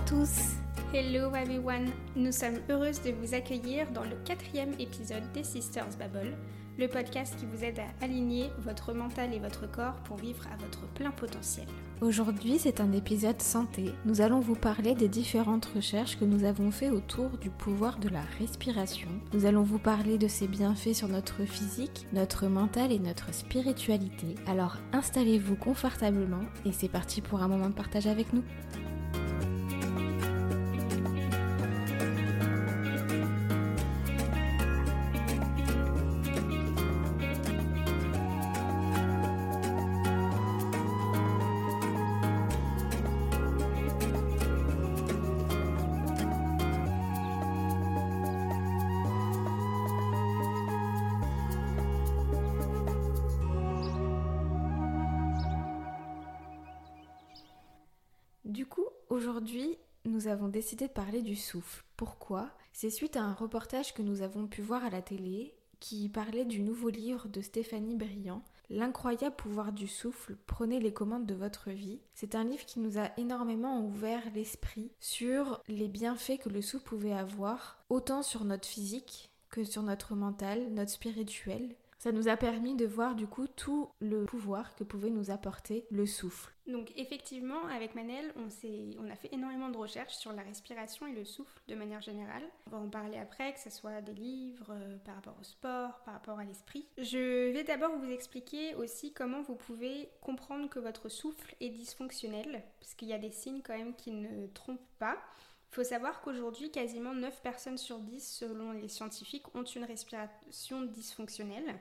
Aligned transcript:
à 0.00 0.08
tous 0.08 0.56
Hello 0.94 1.34
everyone 1.34 1.90
Nous 2.16 2.32
sommes 2.32 2.58
heureuses 2.68 3.02
de 3.02 3.12
vous 3.12 3.34
accueillir 3.34 3.90
dans 3.92 4.02
le 4.02 4.16
quatrième 4.24 4.72
épisode 4.78 5.22
des 5.32 5.44
Sisters 5.44 5.88
Babble, 5.98 6.36
le 6.78 6.88
podcast 6.88 7.34
qui 7.38 7.46
vous 7.46 7.64
aide 7.64 7.80
à 7.80 8.04
aligner 8.04 8.50
votre 8.58 8.92
mental 8.92 9.34
et 9.34 9.38
votre 9.38 9.70
corps 9.70 9.96
pour 10.04 10.16
vivre 10.16 10.44
à 10.52 10.56
votre 10.56 10.86
plein 10.94 11.10
potentiel. 11.10 11.66
Aujourd'hui, 12.00 12.58
c'est 12.58 12.80
un 12.80 12.92
épisode 12.92 13.42
santé. 13.42 13.92
Nous 14.06 14.20
allons 14.20 14.40
vous 14.40 14.54
parler 14.54 14.94
des 14.94 15.08
différentes 15.08 15.66
recherches 15.66 16.18
que 16.18 16.24
nous 16.24 16.44
avons 16.44 16.70
fait 16.70 16.88
autour 16.88 17.30
du 17.38 17.50
pouvoir 17.50 17.98
de 17.98 18.08
la 18.08 18.22
respiration. 18.38 19.08
Nous 19.34 19.44
allons 19.44 19.62
vous 19.62 19.78
parler 19.78 20.16
de 20.16 20.28
ses 20.28 20.48
bienfaits 20.48 20.94
sur 20.94 21.08
notre 21.08 21.44
physique, 21.44 22.06
notre 22.12 22.46
mental 22.46 22.90
et 22.90 22.98
notre 22.98 23.34
spiritualité. 23.34 24.34
Alors 24.46 24.78
installez-vous 24.92 25.56
confortablement 25.56 26.44
et 26.64 26.72
c'est 26.72 26.88
parti 26.88 27.20
pour 27.20 27.42
un 27.42 27.48
moment 27.48 27.68
de 27.68 27.74
partage 27.74 28.06
avec 28.06 28.32
nous. 28.32 28.42
Aujourd'hui, 59.20 59.76
nous 60.06 60.28
avons 60.28 60.48
décidé 60.48 60.88
de 60.88 60.92
parler 60.92 61.20
du 61.20 61.36
souffle. 61.36 61.84
Pourquoi? 61.98 62.50
C'est 62.72 62.88
suite 62.88 63.16
à 63.16 63.22
un 63.22 63.34
reportage 63.34 63.92
que 63.92 64.00
nous 64.00 64.22
avons 64.22 64.46
pu 64.46 64.62
voir 64.62 64.82
à 64.82 64.88
la 64.88 65.02
télé 65.02 65.54
qui 65.78 66.08
parlait 66.08 66.46
du 66.46 66.62
nouveau 66.62 66.88
livre 66.88 67.28
de 67.28 67.42
Stéphanie 67.42 67.96
Briand, 67.96 68.42
L'incroyable 68.72 69.34
pouvoir 69.34 69.72
du 69.72 69.88
souffle, 69.88 70.36
prenez 70.46 70.78
les 70.78 70.92
commandes 70.92 71.26
de 71.26 71.34
votre 71.34 71.70
vie. 71.70 71.98
C'est 72.14 72.36
un 72.36 72.44
livre 72.44 72.64
qui 72.64 72.78
nous 72.78 72.98
a 72.98 73.10
énormément 73.18 73.84
ouvert 73.84 74.22
l'esprit 74.32 74.92
sur 75.00 75.60
les 75.66 75.88
bienfaits 75.88 76.38
que 76.38 76.48
le 76.48 76.62
souffle 76.62 76.84
pouvait 76.84 77.12
avoir, 77.12 77.84
autant 77.88 78.22
sur 78.22 78.44
notre 78.44 78.68
physique 78.68 79.32
que 79.48 79.64
sur 79.64 79.82
notre 79.82 80.14
mental, 80.14 80.72
notre 80.72 80.92
spirituel. 80.92 81.74
Ça 82.00 82.12
nous 82.12 82.28
a 82.28 82.36
permis 82.38 82.76
de 82.76 82.86
voir 82.86 83.14
du 83.14 83.26
coup 83.26 83.46
tout 83.46 83.90
le 84.00 84.24
pouvoir 84.24 84.74
que 84.74 84.84
pouvait 84.84 85.10
nous 85.10 85.30
apporter 85.30 85.84
le 85.90 86.06
souffle. 86.06 86.50
Donc 86.66 86.90
effectivement, 86.96 87.66
avec 87.66 87.94
Manel, 87.94 88.32
on, 88.36 89.10
a 89.10 89.16
fait 89.16 89.28
énormément 89.32 89.68
de 89.68 89.76
recherches 89.76 90.14
sur 90.14 90.32
la 90.32 90.40
respiration 90.40 91.06
et 91.06 91.12
le 91.12 91.26
souffle 91.26 91.60
de 91.68 91.74
manière 91.74 92.00
générale. 92.00 92.42
On 92.66 92.70
va 92.70 92.78
en 92.78 92.88
parler 92.88 93.18
après, 93.18 93.52
que 93.52 93.60
ce 93.60 93.68
soit 93.68 94.00
des 94.00 94.14
livres, 94.14 94.70
euh, 94.70 94.96
par 95.04 95.16
rapport 95.16 95.36
au 95.38 95.44
sport, 95.44 96.00
par 96.06 96.14
rapport 96.14 96.38
à 96.38 96.44
l'esprit. 96.44 96.88
Je 96.96 97.52
vais 97.52 97.64
d'abord 97.64 97.94
vous 97.98 98.10
expliquer 98.10 98.74
aussi 98.76 99.12
comment 99.12 99.42
vous 99.42 99.56
pouvez 99.56 100.08
comprendre 100.22 100.70
que 100.70 100.78
votre 100.78 101.10
souffle 101.10 101.54
est 101.60 101.68
dysfonctionnel, 101.68 102.64
parce 102.80 102.94
qu'il 102.94 103.08
y 103.08 103.12
a 103.12 103.18
des 103.18 103.30
signes 103.30 103.60
quand 103.62 103.76
même 103.76 103.94
qui 103.94 104.12
ne 104.12 104.46
trompent 104.46 104.80
pas. 104.98 105.18
Il 105.70 105.76
faut 105.76 105.84
savoir 105.84 106.20
qu'aujourd'hui, 106.20 106.72
quasiment 106.72 107.14
9 107.14 107.42
personnes 107.42 107.78
sur 107.78 108.00
10, 108.00 108.38
selon 108.38 108.72
les 108.72 108.88
scientifiques, 108.88 109.54
ont 109.54 109.62
une 109.62 109.84
respiration 109.84 110.82
dysfonctionnelle. 110.82 111.78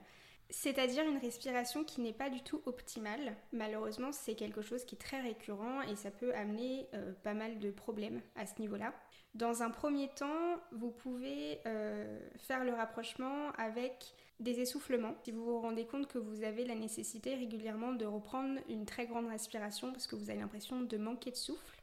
C'est-à-dire 0.51 1.07
une 1.07 1.17
respiration 1.17 1.83
qui 1.83 2.01
n'est 2.01 2.13
pas 2.13 2.29
du 2.29 2.41
tout 2.41 2.61
optimale. 2.65 3.35
Malheureusement, 3.51 4.11
c'est 4.11 4.35
quelque 4.35 4.61
chose 4.61 4.83
qui 4.85 4.95
est 4.95 4.99
très 4.99 5.21
récurrent 5.21 5.81
et 5.81 5.95
ça 5.95 6.11
peut 6.11 6.33
amener 6.35 6.87
euh, 6.93 7.13
pas 7.23 7.33
mal 7.33 7.57
de 7.59 7.71
problèmes 7.71 8.21
à 8.35 8.45
ce 8.45 8.59
niveau-là. 8.59 8.93
Dans 9.33 9.63
un 9.63 9.71
premier 9.71 10.09
temps, 10.09 10.57
vous 10.71 10.91
pouvez 10.91 11.59
euh, 11.65 12.19
faire 12.37 12.63
le 12.63 12.73
rapprochement 12.73 13.51
avec 13.57 14.15
des 14.39 14.59
essoufflements. 14.59 15.15
Si 15.23 15.31
vous 15.31 15.45
vous 15.45 15.61
rendez 15.61 15.85
compte 15.85 16.07
que 16.07 16.17
vous 16.17 16.43
avez 16.43 16.65
la 16.65 16.75
nécessité 16.75 17.35
régulièrement 17.35 17.93
de 17.93 18.05
reprendre 18.05 18.59
une 18.69 18.85
très 18.85 19.05
grande 19.05 19.27
respiration 19.27 19.91
parce 19.91 20.07
que 20.07 20.15
vous 20.15 20.29
avez 20.29 20.39
l'impression 20.39 20.81
de 20.81 20.97
manquer 20.97 21.29
de 21.31 21.35
souffle, 21.35 21.78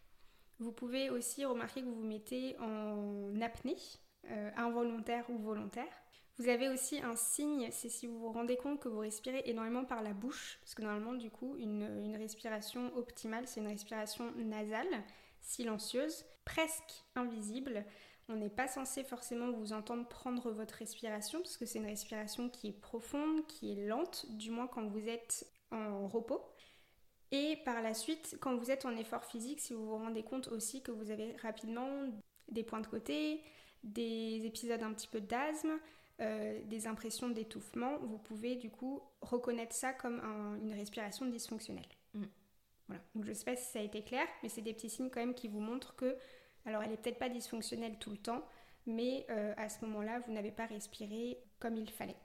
vous 0.59 0.73
pouvez 0.73 1.11
aussi 1.11 1.45
remarquer 1.45 1.83
que 1.83 1.87
vous 1.87 1.97
vous 1.97 2.07
mettez 2.07 2.59
en 2.59 3.41
apnée, 3.41 3.77
euh, 4.31 4.51
involontaire 4.57 5.29
ou 5.31 5.39
volontaire. 5.39 5.93
Vous 6.39 6.49
avez 6.49 6.69
aussi 6.69 7.01
un 7.01 7.17
signe, 7.17 7.69
c'est 7.71 7.89
si 7.89 8.07
vous 8.07 8.19
vous 8.19 8.33
rendez 8.33 8.57
compte 8.57 8.81
que 8.81 8.89
vous 8.89 8.99
respirez 8.99 9.43
énormément 9.47 9.85
par 9.85 10.03
la 10.03 10.13
bouche, 10.13 10.59
parce 10.61 10.75
que 10.75 10.83
normalement 10.83 11.15
du 11.15 11.31
coup 11.31 11.57
une, 11.57 11.83
une 12.05 12.17
respiration 12.17 12.95
optimale 12.95 13.47
c'est 13.47 13.61
une 13.61 13.69
respiration 13.69 14.31
nasale, 14.37 15.03
silencieuse, 15.41 16.27
presque 16.45 17.05
invisible. 17.15 17.87
On 18.29 18.37
n'est 18.37 18.51
pas 18.51 18.67
censé 18.67 19.05
forcément 19.05 19.51
vous 19.53 19.73
entendre 19.73 20.07
prendre 20.09 20.51
votre 20.51 20.75
respiration, 20.75 21.41
parce 21.41 21.57
que 21.57 21.65
c'est 21.65 21.79
une 21.79 21.87
respiration 21.87 22.51
qui 22.51 22.69
est 22.69 22.81
profonde, 22.81 23.47
qui 23.47 23.73
est 23.73 23.87
lente, 23.87 24.27
du 24.31 24.51
moins 24.51 24.67
quand 24.67 24.87
vous 24.87 25.09
êtes 25.09 25.47
en 25.71 26.07
repos. 26.09 26.43
Et 27.33 27.57
par 27.65 27.83
la 27.83 27.95
suite, 27.95 28.37
quand 28.41 28.57
vous 28.57 28.71
êtes 28.71 28.85
en 28.85 28.97
effort 28.97 29.25
physique, 29.25 29.61
si 29.61 29.75
vous 29.75 29.87
vous 29.87 29.99
rendez 29.99 30.23
compte 30.23 30.49
aussi 30.49 30.83
que 30.83 30.93
vous 30.93 31.11
avez 31.11 31.35
rapidement 31.43 31.89
des 32.49 32.63
points 32.63 32.81
de 32.81 32.87
côté, 32.87 33.41
des 33.83 34.43
épisodes 34.45 34.83
un 34.83 34.93
petit 34.93 35.09
peu 35.09 35.21
d'asthme, 35.21 35.79
euh, 36.21 36.61
des 36.65 36.87
impressions 36.87 37.29
d'étouffement, 37.29 37.99
vous 37.99 38.19
pouvez 38.19 38.57
du 38.57 38.71
coup 38.71 39.03
reconnaître 39.21 39.75
ça 39.75 39.93
comme 39.93 40.21
une 40.63 40.73
respiration 40.73 41.27
dysfonctionnelle. 41.27 41.89
Mm. 42.15 42.25
Voilà. 42.87 43.03
Donc 43.15 43.25
je 43.25 43.31
ne 43.31 43.35
sais 43.35 43.45
pas 43.45 43.57
si 43.57 43.71
ça 43.71 43.81
a 43.81 43.83
été 43.83 44.03
clair, 44.03 44.27
mais 44.43 44.49
c'est 44.49 44.63
des 44.63 44.73
petits 44.73 44.89
signes 44.89 45.11
quand 45.11 45.21
même 45.21 45.35
qui 45.35 45.49
vous 45.49 45.61
montrent 45.61 45.95
que, 45.97 46.17
alors 46.65 46.83
elle 46.83 46.91
n'est 46.91 46.97
peut-être 46.97 47.19
pas 47.19 47.29
dysfonctionnelle 47.29 47.99
tout 47.99 48.11
le 48.11 48.17
temps, 48.17 48.45
mais 48.87 49.27
euh, 49.31 49.53
à 49.57 49.69
ce 49.69 49.85
moment-là, 49.85 50.21
vous 50.21 50.33
n'avez 50.33 50.53
pas 50.53 50.67
respiré 50.67 51.39
comme 51.59 51.77
il 51.77 51.91
fallait. 51.91 52.17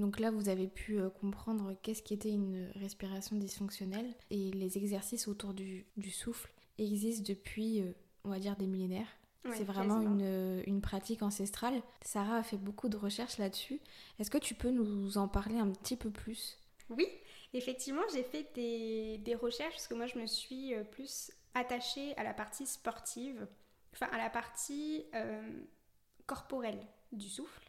Donc 0.00 0.20
là, 0.20 0.30
vous 0.30 0.48
avez 0.48 0.68
pu 0.68 0.98
euh, 0.98 1.08
comprendre 1.08 1.74
qu'est-ce 1.82 2.02
qui 2.02 2.14
était 2.14 2.30
une 2.30 2.70
respiration 2.76 3.36
dysfonctionnelle 3.36 4.14
et 4.30 4.50
les 4.52 4.78
exercices 4.78 5.28
autour 5.28 5.54
du, 5.54 5.86
souffle 6.10 6.52
existent 6.78 7.24
depuis, 7.26 7.80
euh, 7.80 7.92
on 8.24 8.30
va 8.30 8.38
dire, 8.38 8.56
des 8.56 8.66
millénaires. 8.66 9.08
c'est 9.54 9.64
vraiment 9.64 10.00
une, 10.00 10.22
euh, 10.22 10.62
une, 10.66 10.80
pratique 10.80 11.22
ancestrale. 11.22 11.80
Sarah 12.02 12.36
a 12.36 12.42
fait 12.42 12.58
beaucoup 12.58 12.88
de 12.88 12.96
recherches 12.96 13.38
là-dessus. 13.38 13.80
Est-ce 14.18 14.30
que 14.30 14.38
tu 14.38 14.54
peux 14.54 14.70
nous 14.70 15.18
en 15.18 15.28
parler 15.28 15.58
un 15.58 15.70
petit 15.70 15.96
peu 15.96 16.10
plus? 16.10 16.58
Oui, 16.90 17.06
effectivement, 17.54 18.02
j'ai 18.12 18.22
fait 18.22 18.48
des, 18.54 19.18
des, 19.18 19.34
recherches 19.34 19.74
parce 19.74 19.88
que 19.88 19.94
moi, 19.94 20.06
je 20.06 20.18
me 20.18 20.26
suis 20.26 20.74
plus 20.90 21.30
attachée 21.54 22.16
à 22.16 22.24
la 22.24 22.34
partie 22.34 22.66
sportive, 22.66 23.46
enfin 23.94 24.06
à 24.12 24.18
la 24.18 24.30
partie 24.30 25.04
corporelle 26.26 26.80
du 27.12 27.28
souffle. 27.28 27.65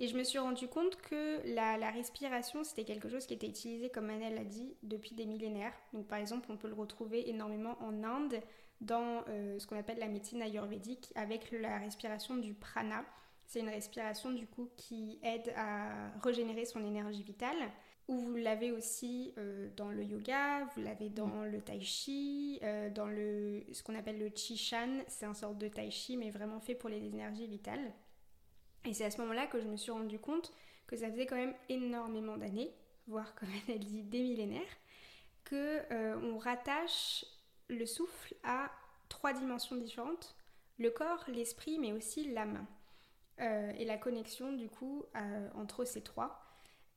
Et 0.00 0.06
je 0.06 0.16
me 0.16 0.22
suis 0.22 0.38
rendu 0.38 0.68
compte 0.68 0.96
que 0.96 1.40
la, 1.54 1.90
respiration, 1.90 2.62
c'était 2.62 2.84
quelque 2.84 3.08
chose 3.08 3.26
qui 3.26 3.34
était 3.34 3.48
utilisé, 3.48 3.90
comme 3.90 4.06
Manel 4.06 4.34
l'a 4.34 4.44
dit, 4.44 4.76
depuis 4.84 5.14
des 5.14 5.26
millénaires. 5.26 5.74
Donc 5.92 6.06
par 6.06 6.18
exemple, 6.18 6.46
on 6.50 6.56
peut 6.56 6.68
le 6.68 6.74
retrouver 6.74 7.28
énormément 7.28 7.76
en 7.80 8.04
Inde, 8.04 8.40
dans 8.80 9.24
euh, 9.28 9.58
ce 9.58 9.66
qu'on 9.66 9.76
appelle 9.76 9.98
la 9.98 10.06
médecine 10.06 10.40
ayurvédique, 10.40 11.10
avec 11.16 11.50
la 11.50 11.78
respiration 11.78 12.36
du 12.36 12.54
prana. 12.54 13.04
C'est 13.44 13.60
une 13.60 13.68
respiration 13.68 14.30
du 14.30 14.46
coup 14.46 14.68
qui 14.76 15.18
aide 15.22 15.52
à 15.56 16.10
régénérer 16.22 16.64
son 16.64 16.84
énergie 16.84 17.24
vitale. 17.24 17.56
Ou 18.06 18.18
vous 18.18 18.36
l'avez 18.36 18.72
aussi 18.72 19.34
euh, 19.36 19.68
dans 19.76 19.90
le 19.90 20.02
yoga, 20.02 20.64
vous 20.74 20.80
l'avez 20.80 21.10
dans 21.10 21.42
le 21.44 21.60
tai 21.60 21.80
chi, 21.80 22.58
euh, 22.62 22.88
dans 22.88 23.06
le, 23.06 23.64
ce 23.72 23.82
qu'on 23.82 23.94
appelle 23.94 24.18
le 24.18 24.30
chi 24.34 24.56
shan, 24.56 25.00
c'est 25.08 25.26
un 25.26 25.34
sorte 25.34 25.58
de 25.58 25.68
tai 25.68 25.90
chi 25.90 26.16
mais 26.16 26.30
vraiment 26.30 26.60
fait 26.60 26.74
pour 26.74 26.88
les 26.88 27.04
énergies 27.04 27.46
vitales. 27.46 27.92
Et 28.84 28.94
c'est 28.94 29.04
à 29.04 29.10
ce 29.10 29.20
moment-là 29.20 29.46
que 29.46 29.60
je 29.60 29.66
me 29.66 29.76
suis 29.76 29.90
rendu 29.90 30.18
compte 30.18 30.52
que 30.86 30.96
ça 30.96 31.10
faisait 31.10 31.26
quand 31.26 31.36
même 31.36 31.54
énormément 31.68 32.36
d'années, 32.36 32.72
voire 33.06 33.34
comme 33.34 33.48
elle 33.68 33.80
dit 33.80 34.02
des 34.02 34.22
millénaires, 34.22 34.76
que 35.44 35.82
euh, 35.92 36.18
on 36.22 36.38
rattache 36.38 37.24
le 37.68 37.86
souffle 37.86 38.34
à 38.44 38.70
trois 39.08 39.32
dimensions 39.32 39.76
différentes 39.76 40.34
le 40.78 40.90
corps, 40.90 41.24
l'esprit, 41.28 41.78
mais 41.78 41.92
aussi 41.92 42.30
l'âme. 42.32 42.64
Euh, 43.40 43.72
et 43.78 43.84
la 43.84 43.96
connexion 43.96 44.52
du 44.52 44.68
coup 44.68 45.04
entre 45.54 45.84
ces 45.84 46.02
trois 46.02 46.40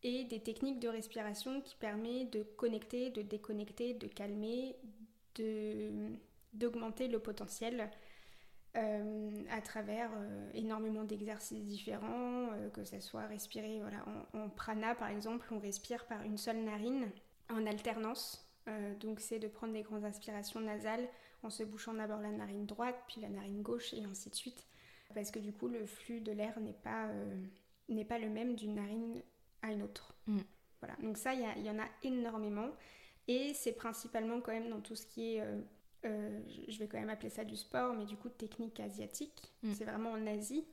et 0.03 0.23
des 0.23 0.41
techniques 0.41 0.79
de 0.79 0.87
respiration 0.87 1.61
qui 1.61 1.75
permettent 1.75 2.33
de 2.33 2.41
connecter, 2.41 3.11
de 3.11 3.21
déconnecter, 3.21 3.93
de 3.93 4.07
calmer, 4.07 4.75
d'augmenter 6.53 7.07
le 7.07 7.19
potentiel 7.19 7.91
euh, 8.77 9.43
à 9.49 9.59
travers 9.59 10.09
euh, 10.15 10.49
énormément 10.53 11.03
d'exercices 11.03 11.65
différents, 11.65 12.53
euh, 12.53 12.69
que 12.69 12.85
ce 12.85 13.01
soit 13.01 13.27
respirer 13.27 13.81
voilà, 13.81 13.97
en, 14.33 14.47
prana 14.47 14.95
par 14.95 15.09
exemple, 15.09 15.45
on 15.51 15.59
respire 15.59 16.05
par 16.05 16.21
une 16.21 16.37
seule 16.37 16.63
narine 16.63 17.11
en 17.49 17.65
alternance. 17.65 18.49
donc 19.01 19.19
c'est 19.19 19.39
de 19.39 19.49
prendre 19.49 19.73
des 19.73 19.81
grandes 19.81 20.05
aspirations 20.05 20.61
nasales 20.61 21.05
en 21.43 21.49
se 21.49 21.63
bouchant 21.63 21.93
d'abord 21.93 22.21
la 22.21 22.31
narine 22.31 22.65
droite, 22.65 22.95
puis 23.07 23.19
la 23.19 23.27
narine 23.27 23.61
gauche 23.61 23.93
et 23.93 24.05
ainsi 24.05 24.29
de 24.29 24.35
suite. 24.35 24.65
Parce 25.13 25.31
que 25.31 25.39
du 25.39 25.51
coup 25.51 25.67
le 25.67 25.85
flux 25.85 26.21
de 26.21 26.31
l'air 26.31 26.57
n'est 26.61 26.71
pas, 26.71 27.09
n'est 27.89 28.05
pas 28.05 28.19
le 28.19 28.29
même 28.29 28.55
d'une 28.55 28.75
narine 28.75 29.21
à 29.63 29.73
une 29.73 29.83
autre. 29.83 30.15
Mm. 30.27 30.39
Voilà, 30.79 30.95
donc 31.03 31.17
ça 31.17 31.33
il 31.33 31.41
y, 31.41 31.65
y, 31.65 31.69
en 31.69 31.79
a 31.79 31.87
énormément. 32.03 32.69
Et 33.27 33.53
c'est 33.53 33.73
principalement 33.73 34.39
quand 34.39 34.53
même 34.53 34.69
dans 34.69 34.79
tout 34.79 34.95
ce 34.95 35.05
qui 35.05 35.35
est 35.35 35.43
je 36.03 36.79
vais 36.79 36.87
quand 36.87 36.99
même 36.99 37.09
appeler 37.09 37.29
ça 37.29 37.43
du 37.43 37.55
sport, 37.55 37.93
mais 37.95 38.05
du 38.05 38.17
coup 38.17 38.29
technique 38.29 38.79
asiatique. 38.79 39.53
Mm. 39.63 39.73
C'est 39.73 39.85
vraiment 39.85 40.11
en 40.11 40.27
Asie 40.27 40.65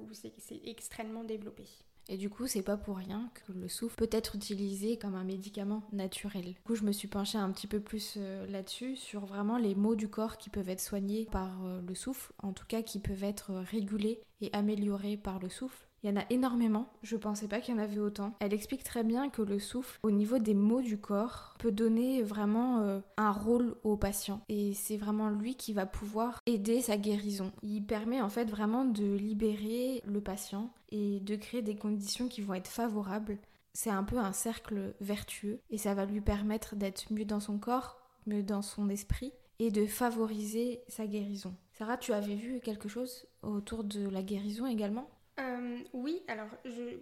où 0.00 0.12
c'est 0.12 0.60
extrêmement 0.64 1.24
développé. 1.24 1.64
Et 2.08 2.16
du 2.16 2.30
coup, 2.30 2.46
c'est 2.46 2.62
pas 2.62 2.76
pour 2.76 2.96
rien 2.98 3.30
que 3.34 3.52
le 3.52 3.68
souffle 3.68 3.96
peut 3.96 4.08
être 4.12 4.36
utilisé 4.36 4.96
comme 4.96 5.16
un 5.16 5.24
médicament 5.24 5.82
naturel. 5.92 6.44
Du 6.44 6.60
coup, 6.60 6.76
je 6.76 6.84
me 6.84 6.92
suis 6.92 7.08
penchée 7.08 7.38
un 7.38 7.50
petit 7.50 7.66
peu 7.66 7.80
plus 7.80 8.14
euh, 8.16 8.46
là-dessus, 8.46 8.94
sur 8.94 9.26
vraiment 9.26 9.58
les 9.58 9.74
maux 9.74 9.96
du 9.96 10.08
corps 10.08 10.36
qui 10.36 10.48
peuvent 10.48 10.68
être 10.68 10.80
soignés 10.80 11.26
par 11.32 11.64
euh, 11.64 11.80
le 11.82 11.94
souffle, 11.96 12.32
en 12.38 12.52
tout 12.52 12.66
cas 12.66 12.82
qui 12.82 13.00
peuvent 13.00 13.24
être 13.24 13.54
régulés 13.54 14.20
et 14.40 14.50
améliorés 14.52 15.16
par 15.16 15.40
le 15.40 15.48
souffle. 15.48 15.85
Il 16.06 16.10
y 16.10 16.12
en 16.12 16.20
a 16.20 16.26
énormément, 16.30 16.86
je 17.02 17.16
pensais 17.16 17.48
pas 17.48 17.58
qu'il 17.58 17.74
y 17.74 17.76
en 17.76 17.82
avait 17.82 17.98
autant. 17.98 18.34
Elle 18.38 18.54
explique 18.54 18.84
très 18.84 19.02
bien 19.02 19.28
que 19.28 19.42
le 19.42 19.58
souffle, 19.58 19.98
au 20.04 20.12
niveau 20.12 20.38
des 20.38 20.54
maux 20.54 20.80
du 20.80 20.98
corps, 20.98 21.56
peut 21.58 21.72
donner 21.72 22.22
vraiment 22.22 22.78
euh, 22.82 23.00
un 23.16 23.32
rôle 23.32 23.74
au 23.82 23.96
patient. 23.96 24.40
Et 24.48 24.72
c'est 24.72 24.98
vraiment 24.98 25.30
lui 25.30 25.56
qui 25.56 25.72
va 25.72 25.84
pouvoir 25.84 26.38
aider 26.46 26.80
sa 26.80 26.96
guérison. 26.96 27.50
Il 27.64 27.84
permet 27.84 28.20
en 28.20 28.28
fait 28.28 28.48
vraiment 28.48 28.84
de 28.84 29.16
libérer 29.16 30.00
le 30.06 30.20
patient 30.20 30.70
et 30.90 31.18
de 31.18 31.34
créer 31.34 31.62
des 31.62 31.74
conditions 31.74 32.28
qui 32.28 32.40
vont 32.40 32.54
être 32.54 32.68
favorables. 32.68 33.38
C'est 33.74 33.90
un 33.90 34.04
peu 34.04 34.18
un 34.18 34.32
cercle 34.32 34.94
vertueux 35.00 35.58
et 35.70 35.76
ça 35.76 35.94
va 35.94 36.06
lui 36.06 36.20
permettre 36.20 36.76
d'être 36.76 37.12
mieux 37.12 37.24
dans 37.24 37.40
son 37.40 37.58
corps, 37.58 37.98
mieux 38.26 38.44
dans 38.44 38.62
son 38.62 38.90
esprit 38.90 39.32
et 39.58 39.72
de 39.72 39.86
favoriser 39.86 40.82
sa 40.86 41.08
guérison. 41.08 41.56
Sarah, 41.72 41.96
tu 41.96 42.12
avais 42.12 42.36
vu 42.36 42.60
quelque 42.60 42.88
chose 42.88 43.26
autour 43.42 43.82
de 43.82 44.08
la 44.08 44.22
guérison 44.22 44.66
également? 44.66 45.10
Euh, 45.38 45.78
oui, 45.92 46.22
alors 46.28 46.48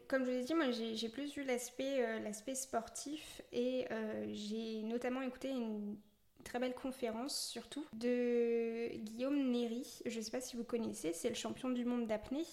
comme 0.09 0.25
je 0.25 0.31
vous 0.31 0.37
ai 0.37 0.45
dit, 0.45 0.55
moi 0.55 0.71
j'ai 0.71 1.09
plus 1.09 1.35
vu 1.35 1.45
l'aspect 1.45 2.05
euh, 2.05 2.55
sportif 2.55 3.41
et 3.53 3.87
euh, 3.93 4.27
j'ai 4.33 4.83
notamment 4.83 5.23
écouté 5.23 5.51
une 5.51 5.97
très 6.43 6.59
belle 6.59 6.75
conférence 6.75 7.49
surtout 7.49 7.87
de 7.93 8.89
Guillaume 8.97 9.51
Néry. 9.51 9.87
Je 10.05 10.19
ne 10.19 10.23
sais 10.23 10.33
pas 10.33 10.41
si 10.41 10.57
vous 10.57 10.65
connaissez, 10.65 11.13
c'est 11.13 11.29
le 11.29 11.37
champion 11.37 11.71
du 11.71 11.85
monde 11.85 12.07
d'apnée. 12.07 12.47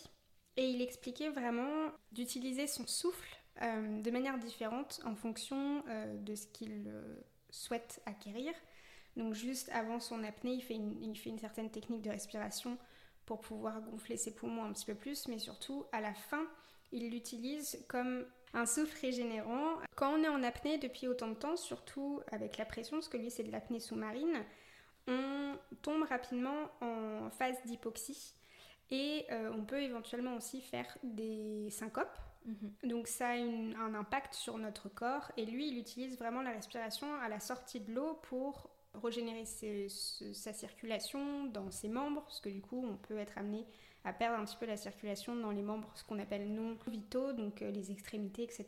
Et 0.57 0.69
il 0.69 0.81
expliquait 0.81 1.29
vraiment 1.29 1.91
d'utiliser 2.11 2.67
son 2.67 2.85
souffle 2.85 3.37
de 3.61 4.11
manière 4.11 4.37
différente 4.37 5.01
en 5.05 5.15
fonction 5.15 5.83
de 6.13 6.35
ce 6.35 6.45
qu'il 6.47 6.91
souhaite 7.49 8.01
acquérir. 8.05 8.53
Donc 9.15 9.33
juste 9.33 9.69
avant 9.69 9.99
son 9.99 10.23
apnée, 10.23 10.53
il 10.55 10.61
fait 10.61 10.75
il 10.75 11.15
fait 11.15 11.29
une 11.29 11.39
certaine 11.39 11.71
technique 11.71 12.01
de 12.01 12.09
respiration 12.09 12.77
pour 13.31 13.39
pouvoir 13.39 13.79
gonfler 13.79 14.17
ses 14.17 14.35
poumons 14.35 14.65
un 14.65 14.73
petit 14.73 14.85
peu 14.85 14.93
plus, 14.93 15.29
mais 15.29 15.39
surtout 15.39 15.85
à 15.93 16.01
la 16.01 16.13
fin, 16.13 16.45
il 16.91 17.09
l'utilise 17.09 17.81
comme 17.87 18.25
un 18.53 18.65
souffle 18.65 18.99
régénérant. 18.99 19.77
Quand 19.95 20.13
on 20.13 20.21
est 20.21 20.27
en 20.27 20.43
apnée 20.43 20.77
depuis 20.77 21.07
autant 21.07 21.29
de 21.29 21.35
temps, 21.35 21.55
surtout 21.55 22.19
avec 22.29 22.57
la 22.57 22.65
pression, 22.65 22.97
parce 22.97 23.07
que 23.07 23.15
lui 23.15 23.31
c'est 23.31 23.43
de 23.43 23.51
l'apnée 23.53 23.79
sous-marine, 23.79 24.43
on 25.07 25.55
tombe 25.81 26.03
rapidement 26.03 26.69
en 26.81 27.29
phase 27.29 27.55
d'hypoxie 27.63 28.33
et 28.89 29.25
euh, 29.31 29.49
on 29.53 29.63
peut 29.63 29.81
éventuellement 29.81 30.35
aussi 30.35 30.59
faire 30.59 30.97
des 31.01 31.69
syncopes. 31.69 32.19
Mhm. 32.45 32.73
Donc 32.83 33.07
ça 33.07 33.29
a 33.29 33.35
un 33.35 33.93
impact 33.93 34.33
sur 34.33 34.57
notre 34.57 34.89
corps 34.89 35.31
et 35.37 35.45
lui 35.45 35.69
il 35.69 35.77
utilise 35.77 36.17
vraiment 36.17 36.41
la 36.41 36.51
respiration 36.51 37.07
à 37.21 37.29
la 37.29 37.39
sortie 37.39 37.79
de 37.79 37.93
l'eau 37.93 38.19
pour 38.23 38.69
régénérer 38.95 39.45
sa 39.45 40.53
circulation 40.53 41.45
dans 41.45 41.71
ses 41.71 41.87
membres, 41.87 42.21
parce 42.23 42.41
que 42.41 42.49
du 42.49 42.61
coup, 42.61 42.85
on 42.85 42.97
peut 42.97 43.17
être 43.17 43.37
amené 43.37 43.65
à 44.03 44.13
perdre 44.13 44.39
un 44.39 44.45
petit 44.45 44.57
peu 44.57 44.65
la 44.65 44.77
circulation 44.77 45.35
dans 45.35 45.51
les 45.51 45.61
membres, 45.61 45.91
ce 45.95 46.03
qu'on 46.03 46.19
appelle 46.19 46.51
non 46.53 46.77
vitaux, 46.87 47.33
donc 47.33 47.61
euh, 47.61 47.71
les 47.71 47.91
extrémités, 47.91 48.43
etc. 48.43 48.65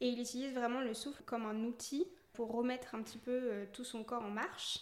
Et 0.00 0.08
il 0.08 0.20
utilise 0.20 0.54
vraiment 0.54 0.80
le 0.80 0.94
souffle 0.94 1.22
comme 1.24 1.44
un 1.44 1.64
outil 1.64 2.06
pour 2.32 2.52
remettre 2.52 2.94
un 2.94 3.02
petit 3.02 3.18
peu 3.18 3.32
euh, 3.32 3.66
tout 3.72 3.84
son 3.84 4.04
corps 4.04 4.22
en 4.22 4.30
marche. 4.30 4.80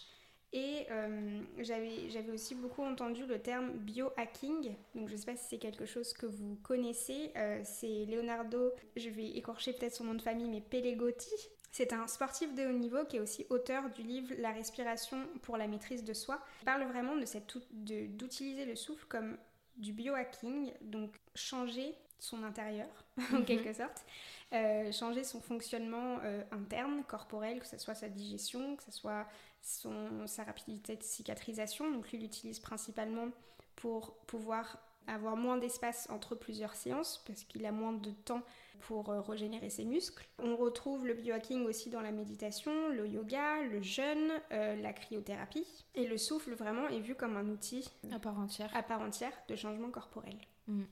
Et 0.53 0.85
euh, 0.91 1.41
j'avais 1.59 2.31
aussi 2.31 2.55
beaucoup 2.55 2.81
entendu 2.81 3.25
le 3.25 3.39
terme 3.39 3.71
biohacking. 3.73 4.75
Donc 4.95 5.09
je 5.09 5.13
ne 5.13 5.17
sais 5.17 5.25
pas 5.25 5.35
si 5.35 5.45
c'est 5.49 5.57
quelque 5.57 5.85
chose 5.85 6.13
que 6.13 6.25
vous 6.25 6.55
connaissez. 6.63 7.33
c'est 7.65 8.05
Leonardo, 8.05 8.71
je 8.95 9.09
vais 9.09 9.27
écorcher 9.31 9.73
peut-être 9.73 9.93
son 9.95 10.05
nom 10.05 10.13
de 10.13 10.21
famille, 10.21 10.49
mais 10.49 10.61
Pellegotti, 10.61 11.35
c'est 11.77 11.93
un 11.93 12.07
sportif 12.07 12.55
de 12.55 12.65
haut 12.65 12.71
niveau 12.71 13.05
qui 13.05 13.17
est 13.17 13.19
aussi 13.19 13.45
auteur 13.51 13.91
du 13.91 14.01
livre 14.01 14.33
La 14.39 14.51
respiration 14.51 15.27
pour 15.43 15.57
la 15.57 15.67
maîtrise 15.67 16.03
de 16.03 16.11
soi. 16.11 16.41
Il 16.63 16.65
parle 16.65 16.83
vraiment 16.85 17.15
de 17.15 18.07
d'utiliser 18.07 18.65
le 18.65 18.75
souffle 18.75 19.05
comme 19.07 19.37
du 19.75 19.93
biohacking, 19.93 20.73
donc 20.81 21.11
changer 21.35 21.93
son 22.17 22.41
intérieur 22.43 22.89
en 23.31 23.37
mhm. 23.37 23.45
quelque 23.45 23.73
sorte, 23.73 24.07
euh, 24.53 24.91
changer 24.91 25.23
son 25.23 25.39
fonctionnement 25.39 26.17
euh, 26.23 26.41
interne, 26.51 27.03
corporel, 27.07 27.59
que 27.59 27.67
ce 27.67 27.77
soit 27.77 27.93
sa 27.93 28.09
digestion, 28.09 28.75
que 28.75 28.83
ce 28.83 28.91
soit 28.91 29.27
son, 29.61 30.25
sa 30.25 30.45
rapidité 30.45 30.95
de 30.95 31.03
cicatrisation. 31.03 31.91
Donc 31.91 32.09
lui, 32.09 32.17
il 32.17 32.23
l'utilise 32.23 32.59
principalement 32.59 33.27
pour 33.75 34.17
pouvoir 34.25 34.79
avoir 35.07 35.35
moins 35.35 35.57
d'espace 35.57 36.07
entre 36.09 36.35
plusieurs 36.35 36.75
séances 36.75 37.23
parce 37.25 37.43
qu'il 37.43 37.65
a 37.65 37.71
moins 37.71 37.93
de 37.93 38.11
temps 38.11 38.43
pour 38.81 39.09
euh, 39.09 39.21
régénérer 39.21 39.69
ses 39.69 39.85
muscles. 39.85 40.27
On 40.39 40.55
retrouve 40.55 41.07
le 41.07 41.13
biohacking 41.13 41.65
aussi 41.65 41.89
dans 41.89 42.01
la 42.01 42.11
méditation, 42.11 42.89
le 42.89 43.07
yoga, 43.07 43.63
le 43.63 43.81
jeûne, 43.81 44.31
euh, 44.51 44.75
la 44.75 44.93
cryothérapie. 44.93 45.85
Et 45.95 46.07
le 46.07 46.17
souffle 46.17 46.53
vraiment 46.53 46.87
est 46.87 46.99
vu 46.99 47.15
comme 47.15 47.37
un 47.37 47.47
outil 47.47 47.89
à 48.11 48.19
part 48.19 48.39
entière, 48.39 48.71
à 48.75 48.83
part 48.83 49.01
entière 49.01 49.33
de 49.47 49.55
changement 49.55 49.89
corporel. 49.89 50.37
Mm. 50.67 50.83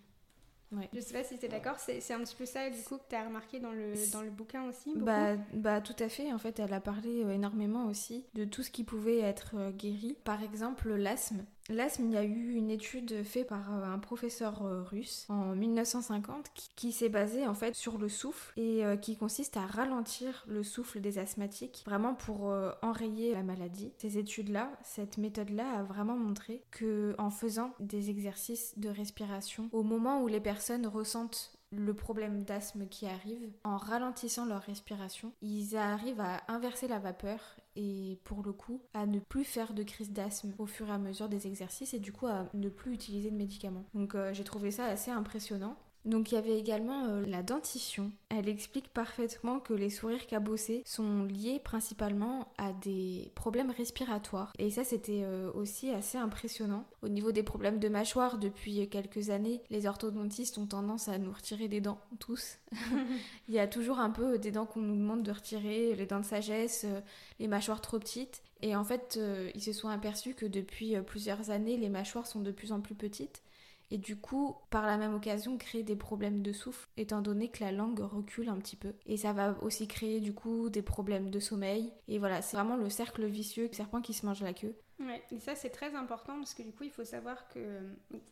Ouais. 0.71 0.89
Je 0.93 0.99
sais 0.99 1.13
pas 1.13 1.23
si 1.23 1.37
tu 1.37 1.45
es 1.45 1.47
d'accord, 1.47 1.77
c'est 1.77 2.11
un 2.11 2.19
petit 2.21 2.35
peu 2.35 2.45
ça 2.45 2.69
du 2.69 2.81
coup 2.81 2.97
que 2.97 3.03
tu 3.07 3.15
as 3.15 3.23
remarqué 3.23 3.59
dans 3.59 3.71
le, 3.71 3.93
dans 4.11 4.23
le 4.23 4.31
bouquin 4.31 4.67
aussi 4.67 4.93
bah, 4.95 5.35
bah 5.53 5.79
tout 5.79 5.95
à 5.99 6.09
fait, 6.09 6.33
en 6.33 6.39
fait 6.39 6.59
elle 6.59 6.73
a 6.73 6.81
parlé 6.81 7.23
euh, 7.23 7.29
énormément 7.29 7.85
aussi 7.85 8.25
de 8.33 8.45
tout 8.45 8.63
ce 8.63 8.71
qui 8.71 8.83
pouvait 8.83 9.19
être 9.19 9.71
guéri. 9.71 10.17
Par 10.23 10.41
exemple 10.41 10.91
l'asthme, 10.95 11.45
L'asthme, 11.69 12.05
il 12.05 12.11
y 12.11 12.17
a 12.17 12.23
eu 12.23 12.53
une 12.53 12.69
étude 12.69 13.23
faite 13.23 13.47
par 13.47 13.73
euh, 13.73 13.83
un 13.83 13.97
professeur 13.97 14.63
euh, 14.63 14.83
russe 14.83 15.25
en 15.29 15.55
1950 15.55 16.51
qui, 16.75 16.91
s'est 16.91 17.09
basée 17.09 17.47
en 17.47 17.55
fait 17.55 17.73
sur 17.73 17.97
le 17.97 18.07
souffle 18.07 18.53
et 18.55 18.85
euh, 18.85 18.97
qui 18.97 19.17
consiste 19.17 19.57
à 19.57 19.65
ralentir 19.65 20.45
le 20.47 20.61
souffle 20.61 21.01
des 21.01 21.17
asthmatiques 21.17 21.81
vraiment 21.85 22.13
pour 22.13 22.53
enrayer 22.81 23.33
la 23.33 23.43
maladie. 23.43 23.91
Ces 23.97 24.17
études-là, 24.17 24.71
cette 24.83 25.17
méthode-là 25.17 25.79
a 25.79 25.83
vraiment 25.83 26.15
montré 26.15 26.63
que 26.71 27.15
en 27.17 27.29
faisant 27.29 27.73
des 27.79 28.09
exercices 28.09 28.77
de 28.77 28.89
respiration 28.89 29.69
au 29.71 29.83
moment 29.83 30.21
où 30.21 30.27
les 30.27 30.39
personnes 30.39 30.85
ressentent 30.85 31.57
le 31.71 31.93
problème 31.93 32.43
d'asthme 32.43 32.87
qui 32.87 33.05
arrive, 33.05 33.51
en 33.63 33.77
ralentissant 33.77 34.45
leur 34.45 34.61
respiration, 34.61 35.33
ils 35.41 35.75
arrivent 35.75 36.21
à 36.21 36.41
inverser 36.47 36.87
la 36.87 36.99
vapeur 36.99 37.39
et 37.75 38.19
pour 38.23 38.43
le 38.43 38.53
coup 38.53 38.81
à 38.93 39.05
ne 39.05 39.19
plus 39.19 39.43
faire 39.43 39.73
de 39.73 39.83
crise 39.83 40.11
d'asthme 40.11 40.53
au 40.57 40.65
fur 40.65 40.87
et 40.87 40.91
à 40.91 40.97
mesure 40.97 41.29
des 41.29 41.47
exercices 41.47 41.93
et 41.93 41.99
du 41.99 42.11
coup 42.11 42.27
à 42.27 42.47
ne 42.53 42.69
plus 42.69 42.93
utiliser 42.93 43.31
de 43.31 43.35
médicaments. 43.35 43.85
Donc 43.93 44.15
euh, 44.15 44.33
j'ai 44.33 44.43
trouvé 44.43 44.71
ça 44.71 44.85
assez 44.85 45.11
impressionnant. 45.11 45.77
Donc 46.05 46.31
il 46.31 46.35
y 46.35 46.37
avait 46.37 46.57
également 46.57 47.05
euh, 47.05 47.25
la 47.25 47.41
dentition. 47.41 48.11
Elle 48.29 48.47
explique 48.47 48.89
parfaitement 48.89 49.59
que 49.59 49.73
les 49.73 49.89
sourires 49.89 50.27
cabossés 50.27 50.83
sont 50.85 51.23
liés 51.23 51.59
principalement 51.63 52.47
à 52.59 52.73
des 52.73 53.31
problèmes 53.33 53.71
respiratoires. 53.71 54.53
Et 54.59 54.69
ça 54.69 54.83
c'était 54.83 55.23
euh, 55.23 55.51
aussi 55.53 55.89
assez 55.89 56.19
impressionnant. 56.19 56.85
Au 57.01 57.07
niveau 57.07 57.31
des 57.31 57.41
problèmes 57.41 57.79
de 57.79 57.89
mâchoire, 57.89 58.37
depuis 58.37 58.87
quelques 58.87 59.31
années, 59.31 59.63
les 59.71 59.87
orthodontistes 59.87 60.59
ont 60.59 60.67
tendance 60.67 61.07
à 61.07 61.17
nous 61.17 61.31
retirer 61.31 61.67
des 61.67 61.81
dents, 61.81 61.99
tous. 62.19 62.59
il 63.47 63.55
y 63.55 63.59
a 63.59 63.67
toujours 63.67 63.99
un 63.99 64.11
peu 64.11 64.37
des 64.37 64.51
dents 64.51 64.67
qu'on 64.67 64.81
nous 64.81 64.95
demande 64.95 65.23
de 65.23 65.31
retirer, 65.31 65.95
les 65.95 66.05
dents 66.05 66.19
de 66.19 66.25
sagesse, 66.25 66.85
euh, 66.85 67.01
les 67.39 67.47
mâchoires 67.47 67.81
trop 67.81 67.97
petites. 67.97 68.43
Et 68.61 68.75
en 68.75 68.83
fait, 68.83 69.19
ils 69.53 69.61
se 69.61 69.73
sont 69.73 69.89
aperçus 69.89 70.33
que 70.33 70.45
depuis 70.45 70.95
plusieurs 71.05 71.51
années, 71.51 71.77
les 71.77 71.89
mâchoires 71.89 72.25
sont 72.25 72.39
de 72.39 72.51
plus 72.51 72.71
en 72.71 72.79
plus 72.79 72.95
petites 72.95 73.43
et 73.91 73.97
du 73.97 74.15
coup, 74.15 74.55
par 74.69 74.85
la 74.85 74.97
même 74.97 75.13
occasion, 75.13 75.57
créer 75.57 75.83
des 75.83 75.95
problèmes 75.95 76.41
de 76.41 76.51
souffle, 76.51 76.87
étant 76.97 77.21
donné 77.21 77.49
que 77.49 77.63
la 77.63 77.71
langue 77.71 77.99
recule 77.99 78.49
un 78.49 78.57
petit 78.57 78.75
peu. 78.75 78.93
Et 79.05 79.17
ça 79.17 79.33
va 79.33 79.55
aussi 79.61 79.87
créer 79.87 80.19
du 80.19 80.33
coup 80.33 80.69
des 80.69 80.81
problèmes 80.81 81.29
de 81.29 81.39
sommeil. 81.39 81.93
Et 82.07 82.19
voilà, 82.19 82.41
c'est 82.41 82.57
vraiment 82.57 82.77
le 82.77 82.89
cercle 82.89 83.25
vicieux, 83.25 83.67
le 83.67 83.73
serpent 83.73 84.01
qui 84.01 84.13
se 84.13 84.25
mange 84.25 84.41
la 84.41 84.53
queue. 84.53 84.75
Ouais, 84.99 85.21
et 85.29 85.39
ça 85.39 85.55
c'est 85.55 85.71
très 85.71 85.93
important 85.93 86.37
parce 86.37 86.53
que 86.53 86.63
du 86.63 86.71
coup 86.71 86.85
il 86.85 86.89
faut 86.89 87.03
savoir 87.03 87.49
que 87.49 87.81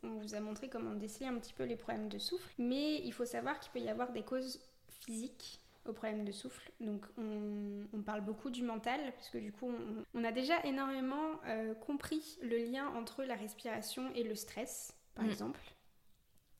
on 0.02 0.20
vous 0.20 0.34
a 0.34 0.40
montré 0.40 0.70
comment 0.70 0.94
déceler 0.94 1.26
un 1.26 1.36
petit 1.36 1.52
peu 1.52 1.66
les 1.66 1.76
problèmes 1.76 2.08
de 2.08 2.18
souffle, 2.18 2.50
mais 2.58 3.02
il 3.04 3.12
faut 3.12 3.26
savoir 3.26 3.60
qu'il 3.60 3.74
peut 3.74 3.82
y 3.82 3.90
avoir 3.90 4.14
des 4.14 4.24
causes 4.24 4.62
physiques 4.88 5.60
aux 5.86 5.92
problèmes 5.92 6.24
de 6.24 6.32
souffle. 6.32 6.72
Donc 6.80 7.06
on, 7.18 8.02
parle 8.02 8.22
beaucoup 8.22 8.50
du 8.50 8.64
mental, 8.64 9.00
parce 9.14 9.30
que 9.30 9.38
du 9.38 9.52
coup 9.52 9.72
on, 10.14 10.24
a 10.24 10.32
déjà 10.32 10.64
énormément 10.66 11.40
euh, 11.48 11.74
compris 11.74 12.38
le 12.42 12.58
lien 12.58 12.88
entre 12.96 13.24
la 13.24 13.36
respiration 13.36 14.10
et 14.14 14.24
le 14.24 14.36
stress 14.36 14.94
par 15.16 15.26
mm. 15.26 15.30
exemple. 15.30 15.60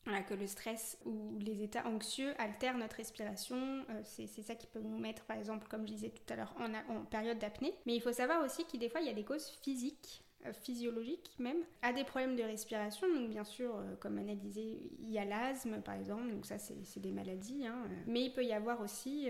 Voilà, 0.06 0.22
que 0.22 0.34
le 0.34 0.48
stress 0.48 0.98
ou 1.06 1.38
les 1.40 1.64
états 1.64 1.88
anxieux 1.88 2.34
altèrent 2.38 2.78
notre 2.78 2.98
respiration. 2.98 3.86
Euh, 3.90 4.02
c'est 4.04 4.28
ça 4.28 4.56
qui 4.56 4.68
peut 4.68 4.82
nous 4.82 5.00
mettre, 5.00 5.24
par 5.24 5.38
exemple, 5.38 5.68
comme 5.70 5.88
je 5.88 5.94
disais 5.94 6.10
tout 6.10 6.34
à 6.34 6.36
l'heure, 6.36 6.54
en, 6.60 6.74
en, 6.94 7.06
période 7.06 7.40
d'apnée. 7.40 7.74
Mais 7.86 7.96
il 7.96 8.02
faut 8.02 8.12
savoir 8.12 8.44
aussi 8.44 8.66
que 8.66 8.76
des 8.76 8.90
fois, 8.90 9.00
il 9.00 9.08
y 9.08 9.10
a 9.10 9.14
des 9.14 9.24
causes 9.24 9.48
physiques, 9.62 10.26
euh, 10.46 10.52
physiologiques 10.52 11.34
même, 11.40 11.64
à 11.82 11.94
des 11.94 12.04
problèmes 12.04 12.36
de 12.36 12.44
respiration. 12.44 13.08
Donc, 13.14 13.30
bien 13.30 13.46
sûr, 13.46 13.78
euh, 13.78 13.96
comme 13.96 14.18
Anna 14.18 14.36
disait, 14.36 14.78
il 15.00 15.10
y 15.10 15.20
a 15.20 15.24
l'asthme, 15.24 15.82
par 15.82 15.96
exemple. 15.96 16.30
Donc, 16.30 16.46
ça, 16.46 16.58
c'est 16.58 17.00
des 17.00 17.12
maladies. 17.12 17.66
Hein. 17.66 17.88
Mais 18.06 18.26
il 18.26 18.34
peut 18.34 18.44
y 18.44 18.54
avoir 18.54 18.82
aussi 18.82 19.30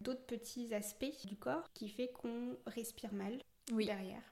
d'autres 0.00 0.26
petits 0.26 0.74
aspects 0.74 1.26
du 1.26 1.36
corps 1.36 1.72
qui 1.74 1.88
fait 1.88 2.08
qu'on 2.08 2.56
respire 2.66 3.12
mal 3.12 3.38
derrière. 3.68 4.22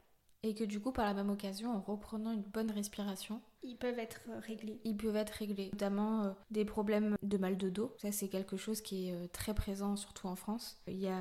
Et 0.47 0.55
que 0.55 0.63
du 0.63 0.79
coup, 0.79 0.93
par 0.93 1.05
la 1.05 1.13
même 1.13 1.29
occasion, 1.31 1.75
en 1.75 1.81
reprenant 1.81 2.31
une 2.31 2.43
bonne 2.43 2.71
respiration, 2.71 3.41
ils 3.65 3.77
peuvent 3.77 3.99
être 3.99 4.21
réglés. 4.43 4.81
Ils 4.85 4.97
peuvent 4.97 5.17
être 5.17 5.31
réglés, 5.31 5.71
notamment 5.73 6.23
euh, 6.23 6.31
des 6.53 6.65
problèmes 6.65 7.17
de 7.21 7.37
mal 7.37 7.57
de 7.57 7.69
dos. 7.69 7.93
Ça, 7.99 8.13
c'est 8.13 8.29
quelque 8.29 8.57
chose 8.57 8.81
qui 8.81 9.09
est 9.09 9.13
euh, 9.13 9.27
très 9.33 9.55
présent, 9.55 9.97
surtout 9.97 10.29
en 10.29 10.37
France. 10.37 10.81
Il 10.87 11.01
y 11.01 11.09
a 11.09 11.21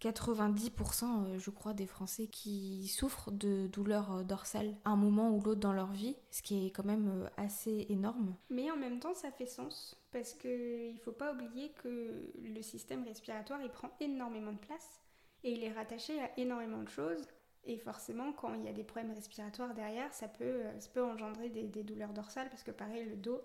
90%, 0.00 1.04
euh, 1.04 1.38
je 1.38 1.50
crois, 1.50 1.72
des 1.72 1.86
Français 1.86 2.26
qui 2.26 2.88
souffrent 2.88 3.30
de 3.30 3.68
douleurs 3.68 4.24
dorsales 4.24 4.74
à 4.84 4.90
un 4.90 4.96
moment 4.96 5.30
ou 5.30 5.40
l'autre 5.40 5.60
dans 5.60 5.72
leur 5.72 5.92
vie, 5.92 6.16
ce 6.32 6.42
qui 6.42 6.66
est 6.66 6.70
quand 6.70 6.84
même 6.84 7.30
assez 7.36 7.86
énorme. 7.88 8.34
Mais 8.50 8.72
en 8.72 8.76
même 8.76 8.98
temps, 8.98 9.14
ça 9.14 9.30
fait 9.30 9.46
sens 9.46 9.96
parce 10.10 10.34
qu'il 10.34 10.94
ne 10.94 11.00
faut 11.00 11.12
pas 11.12 11.32
oublier 11.32 11.70
que 11.80 12.32
le 12.42 12.62
système 12.62 13.04
respiratoire, 13.04 13.60
il 13.62 13.70
prend 13.70 13.90
énormément 14.00 14.52
de 14.52 14.58
place 14.58 15.00
et 15.44 15.52
il 15.52 15.62
est 15.62 15.72
rattaché 15.72 16.20
à 16.20 16.30
énormément 16.38 16.82
de 16.82 16.88
choses. 16.88 17.28
Et 17.66 17.78
forcément, 17.78 18.32
quand 18.32 18.54
il 18.54 18.64
y 18.64 18.68
a 18.68 18.72
des 18.72 18.84
problèmes 18.84 19.14
respiratoires 19.14 19.74
derrière, 19.74 20.12
ça 20.12 20.28
peut, 20.28 20.44
euh, 20.44 20.80
ça 20.80 20.88
peut 20.92 21.02
engendrer 21.02 21.48
des, 21.48 21.82
douleurs 21.82 22.12
dorsales 22.12 22.50
parce 22.50 22.62
que 22.62 22.70
pareil, 22.70 23.06
le 23.08 23.16
dos, 23.16 23.40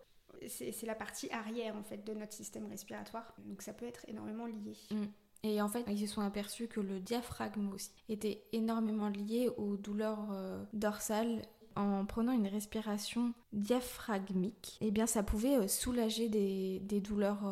c'est 0.48 0.86
la 0.86 0.96
partie 0.96 1.30
arrière 1.32 1.76
en 1.76 1.84
fait 1.84 2.06
de 2.06 2.14
notre 2.14 2.34
système 2.34 2.66
respiratoire. 2.68 3.34
Donc 3.46 3.62
ça 3.62 3.74
peut 3.74 3.86
être 3.86 4.06
énormément 4.08 4.46
lié. 4.46 4.74
Mm. 4.92 5.06
Et 5.44 5.62
en 5.62 5.70
fait, 5.70 5.86
ils 5.88 6.00
se 6.00 6.14
sont 6.14 6.22
aperçus 6.22 6.68
que 6.68 6.82
le 6.82 7.00
diaphragme 7.00 7.70
aussi 7.70 7.92
était 8.10 8.44
énormément 8.52 9.08
lié 9.08 9.50
aux 9.58 9.78
douleurs 9.78 10.32
euh, 10.32 10.64
dorsales. 10.74 11.42
En 11.76 12.04
prenant 12.06 12.34
une 12.34 12.48
respiration 12.48 13.34
diaphragmique, 13.54 14.78
eh 14.82 14.92
bien 14.92 15.06
ça 15.06 15.24
pouvait 15.24 15.56
euh, 15.56 15.68
soulager 15.70 16.28
des, 16.28 16.80
des 16.82 17.00
douleurs 17.00 17.46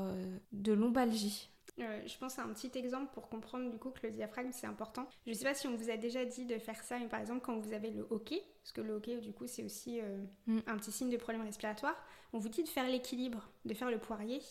de 0.52 0.74
lombalgie. 0.74 1.50
Euh, 1.80 2.02
je 2.06 2.18
pense 2.18 2.40
à 2.40 2.44
un 2.44 2.54
petit 2.54 2.72
exemple 2.76 3.12
pour 3.14 3.30
comprendre 3.30 3.70
du 3.70 3.78
coup 3.78 3.92
que 3.92 4.08
le 4.08 4.12
diaphragme 4.12 4.50
c'est 4.52 4.68
important. 4.68 5.08
Je 5.26 5.32
ne 5.32 5.36
sais 5.36 5.44
pas 5.44 5.54
si 5.54 5.68
on 5.68 5.76
vous 5.76 5.90
a 5.90 5.98
déjà 5.98 6.26
dit 6.26 6.46
de 6.46 6.58
faire 6.58 6.84
ça, 6.84 6.98
mais 6.98 7.08
par 7.08 7.20
exemple 7.20 7.42
quand 7.42 7.58
vous 7.58 7.74
avez 7.74 7.92
le 7.92 8.08
hockey, 8.10 8.42
parce 8.64 8.72
que 8.72 8.82
le 8.82 8.94
hockey 8.94 9.18
du 9.18 9.32
coup 9.32 9.46
c'est 9.48 9.64
aussi 9.64 10.00
euh, 10.02 10.24
mm. 10.48 10.60
un 10.68 10.78
petit 10.78 10.92
signe 10.92 11.10
de 11.10 11.18
problème 11.18 11.44
respiratoire, 11.44 11.96
on 12.34 12.40
vous 12.40 12.50
dit 12.50 12.64
de 12.64 12.70
faire 12.70 12.88
l'équilibre, 12.88 13.50
de 13.66 13.74
faire 13.74 13.92
le 13.92 14.00
poirier 14.00 14.42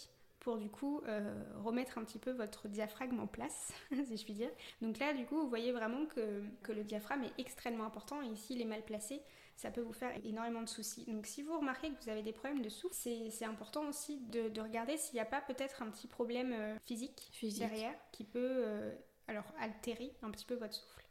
pour 0.40 0.58
du 0.58 0.68
coup 0.68 1.00
euh, 1.08 1.42
remettre 1.64 1.98
un 1.98 2.04
petit 2.04 2.20
peu 2.20 2.30
votre 2.30 2.68
diaphragme 2.68 3.18
en 3.18 3.26
place, 3.26 3.72
si 4.06 4.16
je 4.16 4.24
puis 4.24 4.34
dire. 4.34 4.50
Donc 4.80 4.98
là, 4.98 5.12
du 5.12 5.26
coup, 5.26 5.34
vous 5.34 5.48
voyez 5.48 5.72
vraiment 5.72 6.06
que, 6.06 6.44
que 6.62 6.70
le 6.70 6.84
diaphragme 6.84 7.24
est 7.24 7.40
extrêmement 7.40 7.84
important 7.84 8.22
et 8.22 8.26
ici, 8.26 8.54
il 8.54 8.62
est 8.62 8.66
mal 8.66 8.84
placé 8.84 9.20
ça 9.56 9.70
peut 9.70 9.80
vous 9.80 9.92
faire 9.92 10.12
énormément 10.24 10.62
de 10.62 10.68
soucis. 10.68 11.04
Donc 11.06 11.26
si 11.26 11.42
vous 11.42 11.58
remarquez 11.58 11.90
que 11.90 12.04
vous 12.04 12.10
avez 12.10 12.22
des 12.22 12.32
problèmes 12.32 12.62
de 12.62 12.68
souffle, 12.68 12.94
c'est 12.94 13.44
important 13.44 13.88
aussi 13.88 14.20
de, 14.20 14.60
regarder 14.60 14.96
s'il 14.96 15.14
n'y 15.14 15.20
a 15.20 15.26
pas 15.26 15.40
peut-être 15.40 15.82
un 15.82 15.90
petit 15.90 16.06
problème 16.06 16.52
euh, 16.52 16.76
physique, 16.84 17.30
derrière 17.58 17.94
qui 18.12 18.24
peut 18.24 18.38
euh, 18.38 18.94
alors 19.28 19.44
altérer 19.58 20.14
un 20.22 20.30
petit 20.30 20.44
peu 20.44 20.54
votre 20.54 20.74
souffle. 20.74 21.02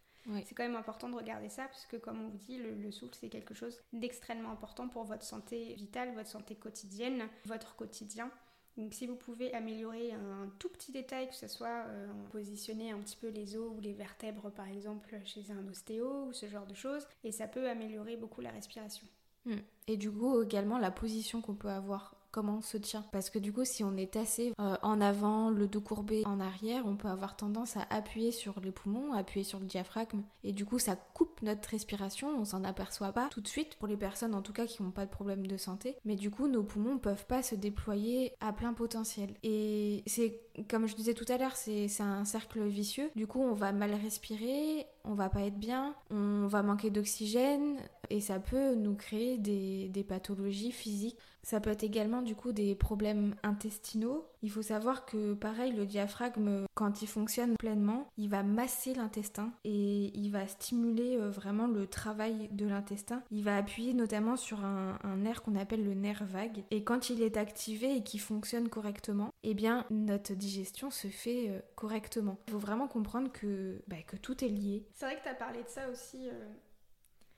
C'est 0.43 0.55
quand 0.55 0.63
même 0.63 0.75
important 0.75 1.07
de 1.07 1.15
regarder 1.15 1.49
ça 1.49 1.65
parce 1.65 1.85
que 1.85 1.97
comme 1.97 2.19
on 2.19 2.29
vous 2.29 2.37
dit, 2.37 2.57
le 2.57 2.91
souffle 2.91 3.13
c'est 3.13 3.29
quelque 3.29 3.53
chose 3.53 3.79
d'extrêmement 3.93 4.49
important 4.49 4.89
pour 4.89 5.03
votre 5.03 5.23
santé 5.23 5.75
vitale, 5.75 6.15
votre 6.15 6.29
santé 6.29 6.55
quotidienne, 6.55 7.29
votre 7.45 7.75
quotidien. 7.75 8.31
Donc 8.77 8.93
si 8.93 9.07
vous 9.07 9.15
pouvez 9.15 9.53
améliorer 9.53 10.11
un 10.11 10.49
tout 10.59 10.69
petit 10.69 10.91
détail, 10.91 11.29
que 11.29 11.35
ce 11.35 11.47
soit 11.47 11.85
euh, 11.87 12.07
positionner 12.31 12.91
un 12.91 12.99
petit 12.99 13.15
peu 13.15 13.29
les 13.29 13.55
os 13.55 13.71
ou 13.75 13.79
les 13.79 13.93
vertèbres 13.93 14.51
par 14.51 14.67
exemple 14.67 15.15
chez 15.23 15.49
un 15.51 15.67
ostéo 15.69 16.25
ou 16.25 16.33
ce 16.33 16.47
genre 16.47 16.65
de 16.65 16.73
choses, 16.73 17.07
et 17.23 17.31
ça 17.31 17.47
peut 17.47 17.69
améliorer 17.69 18.17
beaucoup 18.17 18.41
la 18.41 18.51
respiration. 18.51 19.07
Hmm. 19.45 19.59
Et 19.87 19.95
du 19.95 20.11
coup 20.11 20.41
également 20.41 20.77
la 20.77 20.91
position 20.91 21.41
qu'on 21.41 21.55
peut 21.55 21.69
avoir 21.69 22.14
comment 22.35 22.57
on 22.57 22.61
se 22.61 22.75
tient. 22.75 23.05
Parce 23.13 23.29
que 23.29 23.39
du 23.39 23.53
coup, 23.53 23.63
si 23.63 23.85
on 23.85 23.95
est 23.95 24.17
assez 24.17 24.51
euh, 24.59 24.75
en 24.81 24.99
avant, 24.99 25.49
le 25.49 25.69
dos 25.69 25.79
courbé 25.79 26.23
en 26.25 26.41
arrière, 26.41 26.83
on 26.85 26.97
peut 26.97 27.07
avoir 27.07 27.37
tendance 27.37 27.77
à 27.77 27.87
appuyer 27.89 28.33
sur 28.33 28.59
les 28.59 28.71
poumons, 28.71 29.13
appuyer 29.13 29.45
sur 29.45 29.57
le 29.57 29.65
diaphragme. 29.65 30.21
Et 30.43 30.51
du 30.51 30.65
coup, 30.65 30.77
ça 30.77 30.97
coupe 30.97 31.41
notre 31.41 31.69
respiration, 31.69 32.37
on 32.37 32.43
s'en 32.43 32.65
aperçoit 32.65 33.13
pas 33.13 33.29
tout 33.29 33.39
de 33.39 33.47
suite, 33.47 33.75
pour 33.75 33.87
les 33.87 33.95
personnes 33.95 34.35
en 34.35 34.41
tout 34.41 34.51
cas 34.51 34.65
qui 34.65 34.83
n'ont 34.83 34.91
pas 34.91 35.05
de 35.05 35.11
problème 35.11 35.47
de 35.47 35.55
santé. 35.55 35.95
Mais 36.03 36.17
du 36.17 36.29
coup, 36.29 36.49
nos 36.49 36.63
poumons 36.63 36.97
peuvent 36.97 37.25
pas 37.25 37.41
se 37.41 37.55
déployer 37.55 38.33
à 38.41 38.51
plein 38.51 38.73
potentiel. 38.73 39.33
Et 39.43 40.03
c'est, 40.05 40.41
comme 40.69 40.87
je 40.87 40.95
disais 40.95 41.13
tout 41.13 41.25
à 41.29 41.37
l'heure, 41.37 41.55
c'est 41.55 41.89
un 41.99 42.25
cercle 42.25 42.63
vicieux. 42.63 43.09
Du 43.15 43.27
coup, 43.27 43.41
on 43.41 43.53
va 43.53 43.71
mal 43.71 43.93
respirer, 43.93 44.85
on 45.03 45.13
va 45.13 45.29
pas 45.29 45.41
être 45.41 45.59
bien, 45.59 45.95
on 46.09 46.47
va 46.47 46.63
manquer 46.63 46.89
d'oxygène, 46.89 47.77
et 48.09 48.21
ça 48.21 48.39
peut 48.39 48.75
nous 48.75 48.95
créer 48.95 49.37
des, 49.37 50.05
pathologies 50.07 50.71
physiques. 50.71 51.17
Ça 51.41 51.59
peut 51.59 51.69
être 51.69 51.83
également 51.83 52.23
du 52.23 52.35
coup 52.35 52.51
des 52.51 52.73
problèmes 52.73 53.35
intestinaux. 53.43 54.25
Il 54.41 54.49
faut 54.49 54.63
savoir 54.63 55.05
que 55.05 55.33
pareil, 55.33 55.73
le 55.73 55.85
diaphragme, 55.85 56.65
quand 56.73 57.01
il 57.03 57.07
fonctionne 57.07 57.55
pleinement, 57.57 58.07
il 58.17 58.29
va 58.29 58.41
masser 58.41 58.95
l'intestin 58.95 59.51
et 59.63 60.11
il 60.17 60.29
va 60.31 60.47
stimuler 60.47 61.17
euh, 61.17 61.29
vraiment 61.29 61.67
le 61.67 61.85
travail 61.85 62.49
de 62.51 62.65
l'intestin. 62.65 63.21
Il 63.31 63.43
va 63.43 63.57
appuyer 63.57 63.93
notamment 63.93 64.37
sur 64.37 64.63
un, 64.65 64.97
nerf 65.17 65.41
qu'on 65.43 65.55
appelle 65.55 65.83
le 65.83 65.93
nerf 65.93 66.23
vague. 66.25 66.63
Et 66.71 66.83
quand 66.83 67.09
il 67.09 67.21
est 67.21 67.37
activé 67.37 67.95
et 67.95 68.03
qu'il 68.03 68.21
fonctionne 68.21 68.69
correctement, 68.69 69.31
eh 69.43 69.53
bien 69.53 69.85
notre 69.91 70.33
digestion 70.45 70.91
se 70.91 71.07
fait 71.07 71.49
euh, 71.49 71.59
correctement. 71.75 72.37
Il 72.47 72.51
faut 72.53 72.59
vraiment 72.59 72.87
comprendre 72.87 73.31
que, 73.31 73.81
bah, 73.87 74.01
que 74.05 74.15
tout 74.15 74.43
est 74.43 74.49
lié. 74.49 74.85
C'est 74.93 75.05
vrai 75.05 75.17
que 75.17 75.23
tu 75.23 75.29
as 75.29 75.35
parlé 75.35 75.63
de 75.63 75.69
ça 75.69 75.89
aussi. 75.89 76.29
Euh, 76.29 76.33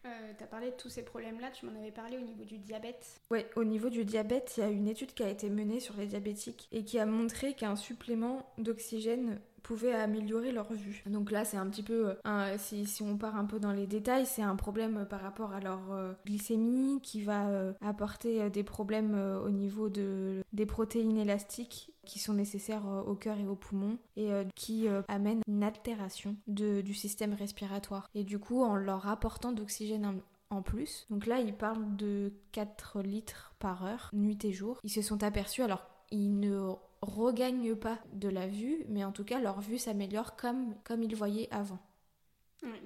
euh, 0.05 0.33
tu 0.37 0.43
as 0.43 0.47
parlé 0.47 0.71
de 0.71 0.75
tous 0.75 0.89
ces 0.89 1.03
problèmes-là, 1.03 1.51
tu 1.51 1.65
m'en 1.65 1.77
avais 1.77 1.91
parlé 1.91 2.17
au 2.17 2.21
niveau 2.21 2.43
du 2.43 2.57
diabète. 2.57 3.19
Oui, 3.31 3.45
au 3.55 3.63
niveau 3.63 3.89
du 3.89 4.05
diabète, 4.05 4.53
il 4.57 4.59
y 4.61 4.63
a 4.63 4.69
une 4.69 4.87
étude 4.87 5.13
qui 5.13 5.23
a 5.23 5.29
été 5.29 5.49
menée 5.49 5.79
sur 5.79 5.95
les 5.97 6.05
diabétiques 6.05 6.67
et 6.71 6.83
qui 6.83 6.99
a 6.99 7.05
montré 7.05 7.53
qu'un 7.55 7.75
supplément 7.75 8.49
d'oxygène 8.57 9.41
pouvait 9.67 9.93
améliorer 9.93 10.53
leur 10.53 10.71
vue. 10.71 11.03
Donc 11.07 11.29
là, 11.29 11.43
c'est 11.43 11.57
un 11.57 11.67
petit 11.67 11.83
peu, 11.83 12.15
euh, 12.25 12.55
si, 12.57 12.85
si, 12.85 13.03
on 13.03 13.17
part 13.17 13.35
un 13.35 13.43
peu 13.43 13.59
dans 13.59 13.73
les 13.73 13.85
détails, 13.85 14.25
c'est 14.25 14.41
un 14.41 14.55
problème 14.55 15.05
par 15.09 15.21
rapport 15.21 15.51
à 15.51 15.59
leur 15.59 15.91
euh, 15.91 16.13
glycémie 16.25 17.01
qui 17.01 17.21
va 17.21 17.49
euh, 17.49 17.73
apporter 17.81 18.49
des 18.49 18.63
problèmes 18.63 19.15
au 19.45 19.49
niveau 19.49 19.89
de, 19.89 20.41
des 20.53 20.65
protéines 20.65 21.17
élastiques 21.17 21.91
qui 22.05 22.19
sont 22.19 22.33
nécessaires 22.33 22.85
au 23.05 23.15
cœur 23.15 23.37
et 23.37 23.45
aux 23.45 23.55
poumons 23.55 23.97
et 24.15 24.29
qui 24.55 24.87
amènent 25.09 25.41
une 25.45 25.63
altération 25.63 26.37
du 26.47 26.93
système 26.93 27.33
respiratoire. 27.33 28.09
Et 28.15 28.23
du 28.23 28.39
coup, 28.39 28.63
en 28.63 28.75
leur 28.75 29.09
apportant 29.09 29.51
d'oxygène 29.51 30.21
en 30.49 30.61
plus. 30.61 31.05
Donc 31.09 31.25
là, 31.25 31.39
ils 31.39 31.53
parlent 31.53 31.95
de 31.95 32.33
4 32.51 33.01
litres 33.01 33.53
par 33.59 33.85
heure, 33.85 34.09
nuit 34.13 34.43
et 34.45 34.53
jour. 34.53 34.79
Ils 34.83 34.89
se 34.89 35.01
sont 35.01 35.23
aperçus, 35.23 35.61
alors 35.61 35.85
ils 36.11 36.39
ne 36.39 36.73
regagnent 37.01 37.75
pas 37.75 37.99
de 38.13 38.29
la 38.29 38.47
vue, 38.47 38.85
mais 38.89 39.03
en 39.03 39.11
tout 39.11 39.23
cas 39.23 39.39
leur 39.39 39.61
vue 39.61 39.77
s'améliore 39.77 40.35
comme, 40.35 40.75
comme 40.83 41.03
ils 41.03 41.15
voyaient 41.15 41.49
avant. 41.51 41.79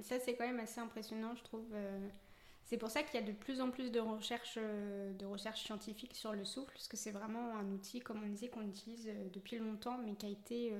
ça 0.01 0.19
c'est 0.19 0.35
quand 0.35 0.45
même 0.45 0.59
assez 0.59 0.79
impressionnant 0.79 1.35
je 1.35 1.43
trouve. 1.43 1.67
Euh. 1.73 2.09
C'est 2.63 2.77
pour 2.77 2.89
ça 2.89 3.03
qu'il 3.03 3.19
y 3.19 3.23
a 3.23 3.25
de 3.25 3.33
plus 3.33 3.59
en 3.59 3.69
plus 3.69 3.91
de 3.91 3.99
recherches, 3.99 4.57
euh, 4.57 5.11
de 5.13 5.25
scientifiques 5.55 6.15
sur 6.15 6.31
le 6.31 6.45
souffle, 6.45 6.71
parce 6.71 6.87
que 6.87 6.95
c'est 6.95 7.11
vraiment 7.11 7.57
un 7.57 7.69
outil, 7.71 7.99
comme 7.99 8.23
on 8.23 8.27
disait, 8.27 8.49
qu'on 8.49 8.61
utilise 8.61 9.09
euh, 9.09 9.29
depuis 9.33 9.57
longtemps, 9.57 9.97
mais 9.97 10.13
qui 10.13 10.25
a 10.25 10.29
été 10.29 10.73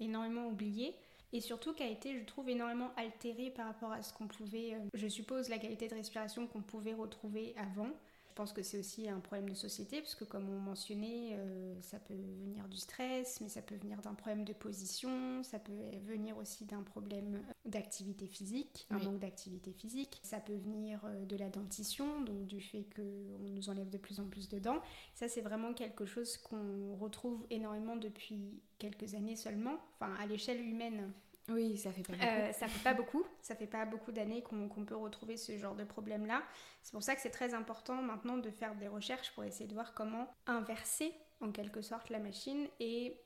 énormément 0.00 0.46
oublié. 0.46 0.94
Et 1.34 1.40
surtout 1.40 1.74
qui 1.74 1.82
a 1.82 1.88
été, 1.88 2.16
je 2.16 2.24
trouve, 2.24 2.48
énormément 2.48 2.92
altéré 2.96 3.50
par 3.50 3.66
rapport 3.66 3.90
à 3.90 4.02
ce 4.02 4.12
qu'on 4.12 4.28
pouvait, 4.28 4.78
je 4.94 5.08
suppose, 5.08 5.48
la 5.48 5.58
qualité 5.58 5.88
de 5.88 5.94
respiration 5.94 6.46
qu'on 6.46 6.62
pouvait 6.62 6.94
retrouver 6.94 7.56
avant. 7.58 7.88
Je 8.34 8.42
pense 8.42 8.52
que 8.52 8.62
c'est 8.62 8.78
aussi 8.78 9.08
un 9.08 9.20
problème 9.20 9.48
de 9.48 9.54
société, 9.54 10.00
parce 10.00 10.14
que 10.14 10.24
comme 10.24 10.48
on 10.48 10.58
mentionnait, 10.58 11.30
euh, 11.34 11.80
ça 11.82 11.98
peut 12.00 12.14
venir 12.14 12.68
du 12.68 12.76
stress, 12.76 13.40
mais 13.40 13.48
ça 13.48 13.62
peut 13.62 13.76
venir 13.76 14.00
d'un 14.00 14.14
problème 14.14 14.44
de 14.44 14.52
position, 14.52 15.42
ça 15.44 15.58
peut 15.60 15.72
venir 16.04 16.36
aussi 16.36 16.64
d'un 16.64 16.82
problème 16.82 17.40
d'activité 17.64 18.26
physique, 18.26 18.88
un 18.90 18.98
manque 18.98 19.20
d'activité 19.20 19.72
physique, 19.72 20.20
ça 20.24 20.40
peut 20.40 20.56
venir 20.56 21.00
euh, 21.04 21.24
de 21.26 21.36
la 21.36 21.48
dentition, 21.48 22.22
donc 22.22 22.46
du 22.46 22.60
fait 22.60 22.86
qu'on 22.96 23.50
nous 23.50 23.68
enlève 23.68 23.88
de 23.88 23.98
plus 23.98 24.18
en 24.18 24.26
plus 24.26 24.48
de 24.48 24.58
dents. 24.58 24.80
Ça, 25.14 25.28
c'est 25.28 25.40
vraiment 25.40 25.72
quelque 25.72 26.04
chose 26.04 26.36
qu'on 26.36 26.96
retrouve 26.96 27.46
énormément 27.50 27.94
depuis 27.94 28.60
quelques 28.78 29.14
années 29.14 29.36
seulement, 29.36 29.78
enfin 30.00 30.12
à 30.20 30.26
l'échelle 30.26 30.60
humaine 30.60 31.12
oui, 31.48 31.76
ça 31.76 31.92
fait 31.92 32.02
pas 32.02 32.14
beaucoup. 32.14 32.26
Euh, 32.26 32.52
ça 32.52 32.68
fait 32.68 32.82
pas 32.82 32.94
beaucoup. 32.94 33.24
Ça 33.42 33.54
fait 33.54 33.66
pas 33.66 33.84
beaucoup 33.84 34.12
d'années 34.12 34.42
qu'on 34.42 34.84
peut 34.84 34.96
retrouver 34.96 35.36
ce 35.36 35.56
genre 35.58 35.74
de 35.74 35.84
problème-là. 35.84 36.42
C'est 36.82 36.92
pour 36.92 37.02
ça 37.02 37.14
que 37.14 37.20
c'est 37.20 37.30
très 37.30 37.52
important 37.54 38.00
maintenant 38.02 38.38
de 38.38 38.50
faire 38.50 38.74
des 38.76 38.88
recherches 38.88 39.32
pour 39.32 39.44
essayer 39.44 39.66
de 39.66 39.74
voir 39.74 39.94
comment 39.94 40.28
inverser 40.46 41.12
en 41.40 41.52
quelque 41.52 41.82
sorte 41.82 42.08
la 42.10 42.18
machine 42.18 42.66
et 42.80 43.20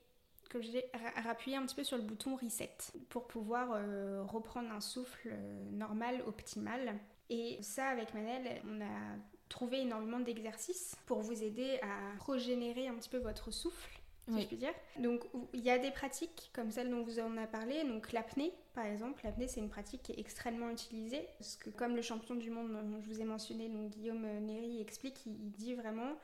que 0.50 0.60
j'ai 0.60 0.90
rappuyé 1.24 1.56
un 1.56 1.66
petit 1.66 1.76
peu 1.76 1.84
sur 1.84 1.96
le 1.96 2.02
bouton 2.02 2.36
reset 2.36 2.76
pour 3.10 3.28
pouvoir 3.28 3.72
euh, 3.72 4.22
reprendre 4.24 4.72
un 4.72 4.80
souffle 4.80 5.30
euh, 5.30 5.70
normal, 5.70 6.22
optimal. 6.26 6.98
Et 7.30 7.58
ça, 7.62 7.88
avec 7.88 8.14
Manel, 8.14 8.62
on 8.66 8.80
a 8.80 9.16
trouvé 9.48 9.80
énormément 9.80 10.20
d'exercices 10.20 10.96
pour 11.06 11.20
vous 11.20 11.42
aider 11.42 11.78
à 11.82 12.24
régénérer 12.24 12.88
un 12.88 12.94
petit 12.94 13.10
peu 13.10 13.18
votre 13.18 13.50
souffle 13.50 13.97
si 14.28 14.42
je 14.42 14.46
puis 14.46 14.56
dire. 14.56 14.74
Donc 14.98 15.26
il 15.52 15.60
y 15.60 15.70
a 15.70 15.78
des 15.78 15.90
pratiques 15.90 16.50
comme 16.54 16.70
celle 16.70 16.90
dont 16.90 17.02
vous 17.02 17.18
en 17.18 17.36
avez 17.36 17.46
parlé, 17.46 17.84
donc 17.84 18.12
l'apnée 18.12 18.52
par 18.74 18.86
exemple. 18.86 19.22
L'apnée 19.24 19.48
c'est 19.48 19.60
une 19.60 19.70
pratique 19.70 20.02
qui 20.02 20.12
est 20.12 20.18
extrêmement 20.18 20.70
utilisée 20.70 21.26
parce 21.38 21.56
que 21.56 21.70
comme 21.70 21.96
le 21.96 22.02
champion 22.02 22.34
du 22.34 22.50
monde 22.50 22.72
dont 22.72 23.00
je 23.00 23.08
vous 23.08 23.20
ai 23.20 23.24
mentionné, 23.24 23.68
donc 23.68 23.90
Guillaume 23.90 24.26
Néry 24.40 24.80
explique, 24.80 25.26
il 25.26 25.50
dit 25.52 25.74
vraiment 25.74 26.16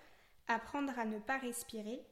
apprendre 0.47 0.99
à 0.99 1.05
ne 1.05 1.19
pas 1.19 1.39
respirer, 1.39 2.05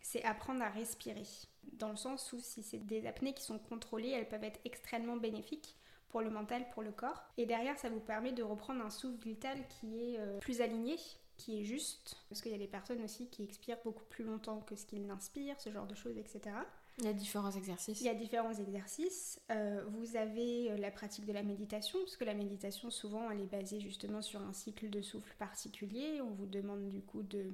c'est 0.00 0.24
apprendre 0.24 0.62
à 0.62 0.68
respirer. 0.68 1.26
Dans 1.74 1.90
le 1.90 1.96
sens 1.96 2.32
où 2.32 2.40
si 2.40 2.62
c'est 2.62 2.78
des 2.78 3.06
apnées 3.06 3.34
qui 3.34 3.42
sont 3.44 3.58
contrôlées, 3.58 4.10
elles 4.10 4.28
peuvent 4.28 4.44
être 4.44 4.60
extrêmement 4.64 5.16
bénéfiques 5.16 5.76
pour 6.08 6.22
le 6.22 6.30
mental, 6.30 6.64
pour 6.72 6.82
le 6.82 6.92
corps. 6.92 7.22
Et 7.36 7.46
derrière, 7.46 7.78
ça 7.78 7.90
vous 7.90 8.00
permet 8.00 8.32
de 8.32 8.42
reprendre 8.42 8.84
un 8.84 8.90
souffle 8.90 9.18
vital 9.22 9.58
qui 9.68 10.14
est 10.14 10.18
euh, 10.18 10.38
plus 10.38 10.60
aligné, 10.60 10.96
qui 11.38 11.60
est 11.60 11.64
juste, 11.64 12.16
parce 12.28 12.42
qu'il 12.42 12.52
y 12.52 12.54
a 12.54 12.58
des 12.58 12.66
personnes 12.66 13.02
aussi 13.02 13.28
qui 13.28 13.44
expirent 13.44 13.78
beaucoup 13.84 14.04
plus 14.04 14.24
longtemps 14.24 14.60
que 14.60 14.76
ce 14.76 14.84
qu'ils 14.84 15.06
n'inspirent, 15.06 15.58
ce 15.60 15.70
genre 15.70 15.86
de 15.86 15.94
choses, 15.94 16.18
etc. 16.18 16.54
Il 16.98 17.04
y 17.04 17.08
a 17.08 17.12
différents 17.12 17.52
exercices. 17.52 18.00
Il 18.00 18.06
y 18.06 18.10
a 18.10 18.14
différents 18.14 18.52
exercices. 18.52 19.40
Euh, 19.50 19.84
vous 19.88 20.16
avez 20.16 20.70
euh, 20.70 20.76
la 20.76 20.90
pratique 20.90 21.24
de 21.24 21.32
la 21.32 21.44
méditation, 21.44 21.98
parce 22.00 22.16
que 22.16 22.24
la 22.24 22.34
méditation, 22.34 22.90
souvent, 22.90 23.30
elle 23.30 23.40
est 23.40 23.50
basée 23.50 23.80
justement 23.80 24.20
sur 24.20 24.42
un 24.42 24.52
cycle 24.52 24.90
de 24.90 25.00
souffle 25.00 25.32
particulier. 25.38 26.20
On 26.20 26.30
vous 26.30 26.46
demande 26.46 26.88
du 26.88 27.00
coup 27.00 27.22
de, 27.22 27.52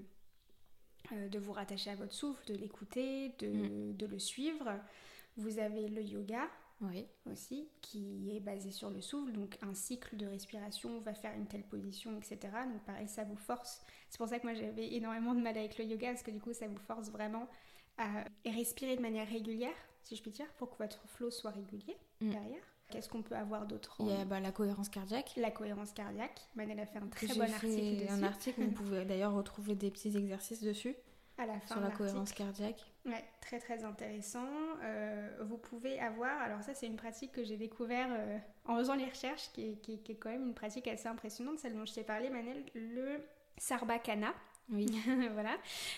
de 1.12 1.38
vous 1.38 1.53
rattacher 1.53 1.91
à 1.91 1.97
votre 1.97 2.14
souffle, 2.14 2.45
de 2.47 2.55
l'écouter, 2.55 3.35
de, 3.38 3.49
mm. 3.49 3.97
de 3.97 4.07
le 4.07 4.19
suivre. 4.19 4.73
Vous 5.37 5.59
avez 5.59 5.88
le 5.88 6.03
yoga, 6.03 6.49
oui. 6.81 7.07
aussi, 7.31 7.69
qui 7.81 8.37
est 8.37 8.40
basé 8.40 8.71
sur 8.71 8.90
le 8.90 9.00
souffle. 9.00 9.33
Donc 9.33 9.59
un 9.62 9.75
cycle 9.75 10.16
de 10.16 10.26
respiration 10.26 11.00
va 11.00 11.14
faire 11.14 11.35
une 11.35 11.47
telle 11.47 11.64
position, 11.64 12.16
etc. 12.19 12.38
Donc 12.73 12.83
pareil, 12.85 13.09
ça 13.09 13.25
vous 13.25 13.37
force. 13.37 13.83
C'est 14.11 14.19
pour 14.19 14.28
ça 14.28 14.38
que 14.38 14.47
moi 14.47 14.54
j'avais 14.54 14.95
énormément 14.95 15.35
de 15.35 15.40
mal 15.40 15.57
avec 15.57 15.78
le 15.78 15.85
yoga, 15.85 16.09
parce 16.09 16.23
que 16.23 16.31
du 16.31 16.40
coup 16.40 16.52
ça 16.52 16.69
vous 16.69 16.78
force 16.78 17.11
vraiment 17.11 17.49
à 17.97 18.25
respirer 18.45 18.97
de 18.97 19.02
manière 19.02 19.28
régulière, 19.28 19.76
si 20.02 20.16
je 20.16 20.23
puis 20.23 20.33
dire, 20.33 20.52
pour 20.59 20.71
que 20.71 20.78
votre 20.78 21.07
flow 21.09 21.31
soit 21.31 21.52
régulier 21.52 21.97
mm. 22.21 22.31
derrière. 22.31 22.62
Qu'est-ce 22.90 23.09
qu'on 23.09 23.23
peut 23.23 23.35
avoir 23.35 23.66
d'autre 23.66 23.97
Il 24.00 24.07
y 24.09 24.12
a 24.12 24.25
bah, 24.25 24.40
la 24.40 24.52
cohérence 24.52 24.88
cardiaque. 24.88 25.33
La 25.37 25.50
cohérence 25.50 25.93
cardiaque. 25.93 26.49
Manel 26.54 26.78
a 26.78 26.87
fait 26.87 26.99
un 26.99 27.09
très 27.09 27.26
bon 27.28 27.43
article 27.43 28.02
dessus. 28.02 28.12
Un 28.12 28.23
article, 28.23 28.62
vous 28.62 28.71
pouvez 28.71 29.04
d'ailleurs 29.04 29.33
retrouver 29.33 29.75
des 29.75 29.90
petits 29.90 30.16
exercices 30.16 30.61
dessus. 30.61 30.95
À 31.38 31.47
la 31.47 31.59
fin 31.61 31.75
sur 31.75 31.81
la 31.81 31.90
cohérence 31.90 32.33
cardiaque. 32.33 32.85
Ouais, 33.06 33.23
très 33.42 33.58
très 33.58 33.84
intéressant. 33.84 34.49
Euh, 34.82 35.28
vous 35.42 35.58
pouvez 35.58 36.00
avoir, 36.00 36.40
alors 36.40 36.62
ça 36.62 36.73
c'est 36.73 36.87
une 36.87 36.96
pratique 36.96 37.32
que 37.32 37.44
j'ai 37.44 37.58
découvert 37.58 38.08
euh, 38.11 38.38
en 38.64 38.78
faisant 38.78 38.94
les 38.94 39.04
recherches, 39.04 39.50
qui 39.52 39.73
est, 39.73 39.76
qui, 39.82 39.92
est, 39.92 40.14
quand 40.14 40.30
même 40.30 40.46
une 40.46 40.54
pratique 40.54 40.88
assez 40.88 41.06
impressionnante, 41.06 41.58
celle 41.58 41.75
dont 41.75 41.84
je 41.84 41.92
t'ai 41.92 42.02
parlé 42.02 42.30
Manel, 42.30 42.64
le 42.75 43.20
Sarbakana. 43.58 44.32
Oui. 44.70 44.87
voilà. 45.34 45.54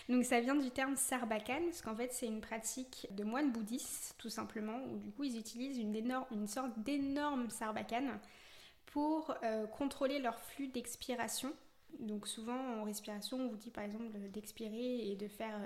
Donc 0.08 0.24
ça 0.24 0.40
vient 0.40 0.56
du 0.56 0.72
terme 0.72 0.96
Sarbakhan, 0.96 1.66
parce 1.66 1.80
qu'en 1.80 1.94
fait 1.94 2.12
c'est 2.12 2.26
une 2.26 2.40
pratique 2.40 3.06
de 3.12 3.22
moines 3.22 3.52
bouddhistes, 3.52 4.16
tout 4.18 4.30
simplement, 4.30 4.82
où 4.92 4.98
du 4.98 5.12
coup 5.12 5.22
ils 5.22 5.38
utilisent 5.38 5.78
une, 5.78 5.94
énorme, 5.94 6.26
une 6.32 6.48
sorte 6.48 6.76
d'énorme 6.80 7.50
Sarbakhan 7.50 8.18
pour 8.86 9.32
euh, 9.44 9.68
contrôler 9.68 10.18
leur 10.18 10.40
flux 10.40 10.68
d'expiration 10.68 11.52
donc 12.00 12.28
souvent 12.28 12.58
en 12.58 12.84
respiration, 12.84 13.38
on 13.38 13.48
vous 13.48 13.56
dit 13.56 13.70
par 13.70 13.84
exemple 13.84 14.10
d'expirer 14.30 15.08
et 15.08 15.16
de 15.16 15.28
faire 15.28 15.58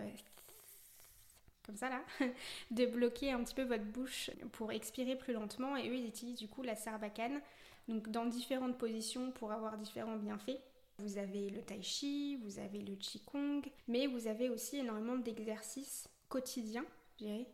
comme 1.71 1.77
ça 1.77 1.89
là, 1.89 2.03
de 2.73 2.87
bloquer 2.87 3.31
un 3.31 3.45
petit 3.45 3.55
peu 3.55 3.62
votre 3.62 3.85
bouche 3.85 4.31
pour 4.53 4.73
expirer 4.73 5.17
plus 5.17 5.33
lentement. 5.33 5.77
Et 5.77 5.89
eux, 5.89 5.95
ils 5.95 6.09
utilisent 6.09 6.39
du 6.39 6.49
coup 6.49 6.62
la 6.62 6.75
sarbacane, 6.75 7.41
donc 7.87 8.11
dans 8.11 8.27
différentes 8.27 8.77
positions 8.77 9.31
pour 9.31 9.53
avoir 9.53 9.79
différents 9.79 10.17
bienfaits. 10.17 10.59
Vous 10.99 11.17
avez 11.17 11.49
le 11.49 11.62
tai 11.62 11.81
chi, 11.81 12.37
vous 12.43 12.59
avez 12.59 12.81
le 12.81 12.97
qigong, 12.97 13.62
mais 13.87 14.09
vous 14.09 14.27
avez 14.27 14.49
aussi 14.49 14.79
énormément 14.79 15.17
d'exercices 15.17 16.09
quotidiens, 16.29 16.85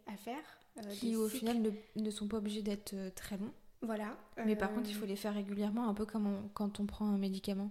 à 0.07 0.17
faire. 0.17 0.43
Euh, 0.79 0.91
qui 0.93 1.15
au 1.17 1.29
final 1.29 1.63
ne, 1.97 2.11
sont 2.11 2.29
pas 2.29 2.39
obligés 2.39 2.63
d'être 2.63 2.95
euh, 2.95 3.11
très 3.15 3.37
longs. 3.37 3.53
Voilà. 3.83 4.17
Mais 4.45 4.57
par 4.57 4.73
contre, 4.73 4.89
il 4.89 4.95
faut 4.95 5.07
les 5.07 5.17
faire 5.17 5.35
régulièrement, 5.35 5.89
un 5.89 5.95
peu 5.95 6.07
comme 6.07 6.49
quand 6.55 6.81
on 6.81 6.87
prend 6.87 7.07
un 7.07 7.19
médicament. 7.19 7.71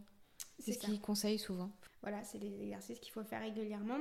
C'est 0.59 0.73
ce 0.73 0.79
qu'ils 0.79 1.01
conseillent 1.01 1.39
souvent. 1.39 1.71
Voilà, 2.01 2.23
c'est 2.23 2.37
des 2.37 2.61
exercices 2.61 2.99
qu'il 2.99 3.11
faut 3.11 3.23
faire 3.23 3.41
régulièrement. 3.41 3.99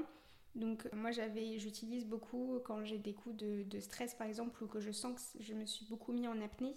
Donc 0.55 0.89
moi 0.93 1.11
j'avais, 1.11 1.59
j'utilise 1.59 2.07
beaucoup 2.07 2.61
quand 2.65 2.85
j'ai 2.85 2.99
des 2.99 3.15
coups 3.15 3.37
de, 3.37 3.81
stress 3.81 4.15
par 4.15 4.27
exemple 4.27 4.63
ou 4.63 4.67
que 4.69 4.81
je 4.81 4.93
sens 4.93 5.15
que 5.37 5.43
je 5.43 5.55
me 5.55 5.67
suis 5.67 5.87
beaucoup 5.87 6.13
mis 6.13 6.29
en 6.29 6.41
apnée. 6.41 6.75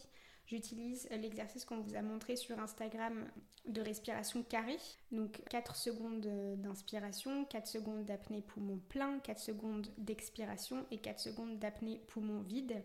J'utilise 0.48 1.10
l'exercice 1.12 1.66
qu'on 1.66 1.82
vous 1.82 1.96
a 1.96 2.02
montré 2.02 2.38
sur 2.38 2.58
Instagram 2.58 3.30
de 3.66 3.82
respiration 3.82 4.44
carrée. 4.44 4.80
Donc 5.12 5.42
4 5.50 5.76
secondes 5.76 6.26
d'inspiration, 6.58 7.44
4 7.46 7.68
secondes 7.68 8.06
d'apnée 8.06 8.42
poumon 8.42 8.80
plein, 8.90 9.20
4 9.20 9.40
secondes 9.40 9.88
d'expiration 9.98 10.86
et 10.90 11.00
4 11.00 11.20
secondes 11.20 11.60
d'apnée 11.60 12.02
poumon 12.08 12.42
vide. 12.42 12.82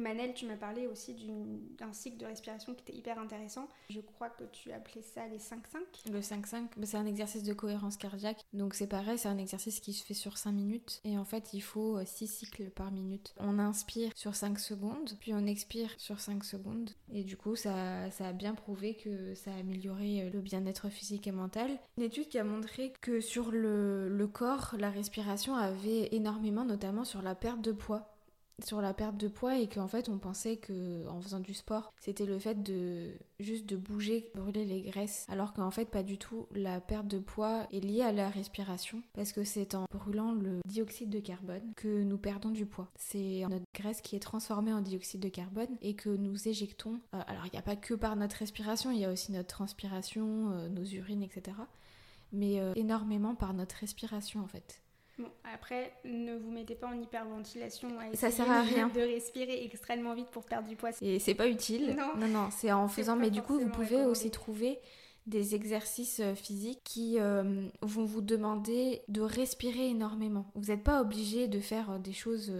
Manel, 0.00 0.34
tu 0.34 0.46
m'as 0.46 0.56
parlé 0.56 0.86
aussi 0.86 1.14
d'un 1.78 1.92
cycle 1.92 2.16
de 2.16 2.26
respiration 2.26 2.74
qui 2.74 2.80
était 2.80 2.96
hyper 2.96 3.18
intéressant. 3.18 3.68
Je 3.90 4.00
crois 4.00 4.30
que 4.30 4.44
tu 4.44 4.72
appelais 4.72 5.02
ça 5.02 5.26
les 5.28 5.38
5-5. 5.38 6.10
Le 6.10 6.20
5-5, 6.20 6.68
bah, 6.76 6.86
c'est 6.86 6.96
un 6.96 7.06
exercice 7.06 7.42
de 7.42 7.52
cohérence 7.52 7.96
cardiaque. 7.96 8.44
Donc 8.52 8.74
c'est 8.74 8.86
pareil, 8.86 9.18
c'est 9.18 9.28
un 9.28 9.38
exercice 9.38 9.80
qui 9.80 9.92
se 9.92 10.04
fait 10.04 10.14
sur 10.14 10.38
5 10.38 10.52
minutes. 10.52 11.00
Et 11.04 11.18
en 11.18 11.24
fait, 11.24 11.52
il 11.52 11.60
faut 11.60 11.98
6 12.04 12.24
euh, 12.24 12.26
cycles 12.26 12.70
par 12.70 12.90
minute. 12.90 13.34
On 13.38 13.58
inspire 13.58 14.12
sur 14.16 14.34
5 14.34 14.58
secondes, 14.58 15.10
puis 15.20 15.34
on 15.34 15.46
expire 15.46 15.90
sur 15.98 16.20
5 16.20 16.44
secondes. 16.44 16.90
Et 17.12 17.22
du 17.22 17.36
coup, 17.36 17.54
ça, 17.54 18.04
a 18.18 18.32
bien 18.32 18.54
prouvé 18.54 18.96
que 18.96 19.34
ça 19.34 19.52
a 19.52 19.58
amélioré 19.58 20.22
euh, 20.22 20.30
le 20.30 20.40
bien-être 20.40 20.88
physique 20.88 21.26
et 21.26 21.32
mental. 21.32 21.70
Une 21.98 22.04
étude 22.04 22.28
qui 22.28 22.38
a 22.38 22.44
montré 22.44 22.92
que 23.00 23.20
sur 23.20 23.50
le 23.50 24.26
corps, 24.26 24.74
la 24.78 24.90
respiration 24.90 25.54
avait 25.54 26.08
énormément, 26.12 26.64
notamment 26.64 27.04
sur 27.04 27.22
la 27.22 27.34
perte 27.34 27.60
de 27.60 27.72
poids 27.72 28.09
sur 28.64 28.80
la 28.80 28.94
perte 28.94 29.16
de 29.16 29.28
poids 29.28 29.58
et 29.58 29.68
qu'en 29.68 29.88
fait 29.88 30.08
on 30.08 30.18
pensait 30.18 30.56
que 30.56 31.06
en 31.08 31.20
faisant 31.20 31.40
du 31.40 31.54
sport 31.54 31.92
c'était 31.98 32.26
le 32.26 32.38
fait 32.38 32.62
de 32.62 33.12
juste 33.38 33.66
de 33.66 33.76
bouger 33.76 34.30
brûler 34.34 34.64
les 34.64 34.82
graisses. 34.82 35.26
Alors 35.28 35.52
qu'en 35.52 35.70
fait 35.70 35.86
pas 35.86 36.02
du 36.02 36.18
tout. 36.18 36.46
La 36.54 36.80
perte 36.80 37.06
de 37.06 37.18
poids 37.18 37.66
est 37.72 37.80
liée 37.80 38.02
à 38.02 38.12
la 38.12 38.28
respiration 38.28 39.02
parce 39.14 39.32
que 39.32 39.44
c'est 39.44 39.74
en 39.74 39.86
brûlant 39.90 40.32
le 40.32 40.60
dioxyde 40.66 41.10
de 41.10 41.20
carbone 41.20 41.72
que 41.76 42.02
nous 42.02 42.18
perdons 42.18 42.50
du 42.50 42.66
poids. 42.66 42.88
C'est 42.96 43.42
notre 43.48 43.64
graisse 43.74 44.00
qui 44.00 44.16
est 44.16 44.20
transformée 44.20 44.72
en 44.72 44.80
dioxyde 44.80 45.20
de 45.20 45.28
carbone 45.28 45.76
et 45.80 45.94
que 45.94 46.10
nous 46.10 46.48
éjectons. 46.48 47.00
Euh, 47.14 47.20
alors 47.26 47.46
il 47.46 47.50
n'y 47.52 47.58
a 47.58 47.62
pas 47.62 47.76
que 47.76 47.94
par 47.94 48.16
notre 48.16 48.36
respiration 48.36 48.90
il 48.90 48.98
y 48.98 49.04
a 49.04 49.12
aussi 49.12 49.32
notre 49.32 49.48
transpiration 49.48 50.52
euh, 50.52 50.68
nos 50.68 50.84
urines 50.84 51.22
etc 51.22 51.56
mais 52.32 52.60
euh, 52.60 52.72
énormément 52.76 53.34
par 53.34 53.54
notre 53.54 53.76
respiration 53.76 54.40
en 54.40 54.46
fait 54.46 54.82
Bon, 55.20 55.28
après, 55.54 55.92
ne 56.04 56.36
vous 56.36 56.50
mettez 56.50 56.74
pas 56.74 56.86
en 56.86 57.00
hyperventilation 57.00 57.88
à 57.98 58.16
ça 58.16 58.30
sert 58.30 58.50
à 58.50 58.62
rien 58.62 58.88
de 58.88 59.00
respirer 59.00 59.64
extrêmement 59.64 60.14
vite 60.14 60.28
pour 60.30 60.44
perdre 60.44 60.68
du 60.68 60.76
poids. 60.76 60.90
Et 61.02 61.18
c'est 61.18 61.34
pas 61.34 61.48
utile. 61.48 61.94
Non, 61.96 62.16
non, 62.16 62.28
non 62.28 62.48
c'est 62.50 62.72
en 62.72 62.88
faisant. 62.88 63.16
Mais 63.16 63.30
du 63.30 63.42
coup, 63.42 63.58
vous 63.58 63.68
pouvez 63.68 64.04
aussi 64.04 64.30
trouver 64.30 64.78
des 65.26 65.54
exercices 65.54 66.20
euh, 66.20 66.34
physiques 66.34 66.80
qui 66.84 67.18
euh, 67.18 67.68
vont 67.82 68.04
vous 68.04 68.22
demander 68.22 69.02
de 69.08 69.20
respirer 69.20 69.88
énormément. 69.88 70.50
Vous 70.54 70.72
n'êtes 70.72 70.82
pas 70.82 71.00
obligé 71.00 71.46
de 71.46 71.60
faire 71.60 71.92
euh, 71.92 71.98
des 71.98 72.12
choses 72.12 72.52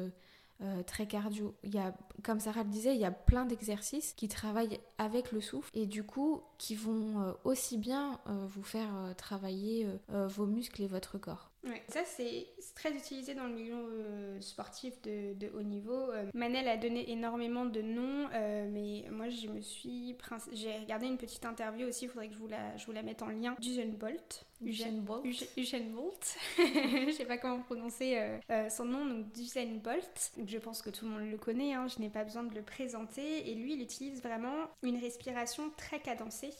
très 0.86 1.06
cardio. 1.06 1.54
Il 1.62 1.74
y 1.74 1.78
a, 1.78 1.94
comme 2.22 2.40
Sarah 2.40 2.62
le 2.62 2.70
disait, 2.70 2.94
il 2.94 3.00
y 3.00 3.04
a 3.04 3.10
plein 3.10 3.44
d'exercices 3.44 4.12
qui 4.12 4.28
travaillent 4.28 4.80
avec 4.98 5.32
le 5.32 5.40
souffle 5.40 5.70
et 5.74 5.86
du 5.86 6.04
coup 6.04 6.42
qui 6.58 6.74
vont 6.74 7.34
aussi 7.44 7.78
bien 7.78 8.20
vous 8.26 8.62
faire 8.62 8.90
travailler 9.16 9.86
vos 10.08 10.46
muscles 10.46 10.82
et 10.82 10.86
votre 10.86 11.18
corps. 11.18 11.50
Ça 11.88 12.04
c'est 12.04 12.46
très 12.74 12.92
utilisé 12.92 13.34
dans 13.34 13.44
le 13.44 13.52
milieu 13.52 13.74
euh, 13.74 14.40
sportif 14.40 15.00
de, 15.02 15.50
haut 15.54 15.62
niveau. 15.62 16.10
Euh, 16.10 16.30
Manel 16.32 16.66
a 16.68 16.76
donné 16.76 17.10
énormément 17.10 17.66
de 17.66 17.82
noms, 17.82 18.28
euh, 18.32 18.66
mais 18.70 19.04
moi 19.10 19.28
je 19.28 19.48
me 19.48 19.60
suis. 19.60 20.16
J'ai 20.52 20.78
regardé 20.78 21.06
une 21.06 21.18
petite 21.18 21.44
interview 21.44 21.88
aussi, 21.88 22.06
il 22.06 22.08
faudrait 22.08 22.28
que 22.28 22.34
je 22.34 22.38
vous 22.38 22.48
la, 22.48 22.76
je 22.76 22.86
vous 22.86 22.92
la 22.92 23.02
mette 23.02 23.22
en 23.22 23.28
lien. 23.28 23.56
Usain 23.60 23.88
Bolt. 23.88 24.46
Usain 24.62 24.92
Bolt. 24.92 25.24
Usain 25.56 25.84
Bolt. 25.90 26.36
je 26.58 27.14
sais 27.16 27.24
pas 27.24 27.38
comment 27.38 27.60
prononcer 27.60 28.38
son 28.68 28.84
nom, 28.84 29.06
donc 29.06 29.26
Usain 29.36 29.78
Bolt. 29.82 30.32
Je 30.46 30.58
pense 30.58 30.82
que 30.82 30.90
tout 30.90 31.06
le 31.06 31.12
monde 31.12 31.30
le 31.30 31.38
connaît, 31.38 31.74
hein, 31.74 31.86
je 31.88 32.00
n'ai 32.00 32.10
pas 32.10 32.24
besoin 32.24 32.42
de 32.42 32.54
le 32.54 32.62
présenter. 32.62 33.50
Et 33.50 33.54
lui, 33.54 33.74
il 33.74 33.82
utilise 33.82 34.22
vraiment 34.22 34.68
une 34.82 34.98
respiration 34.98 35.70
très 35.76 36.00
cadencée 36.00 36.52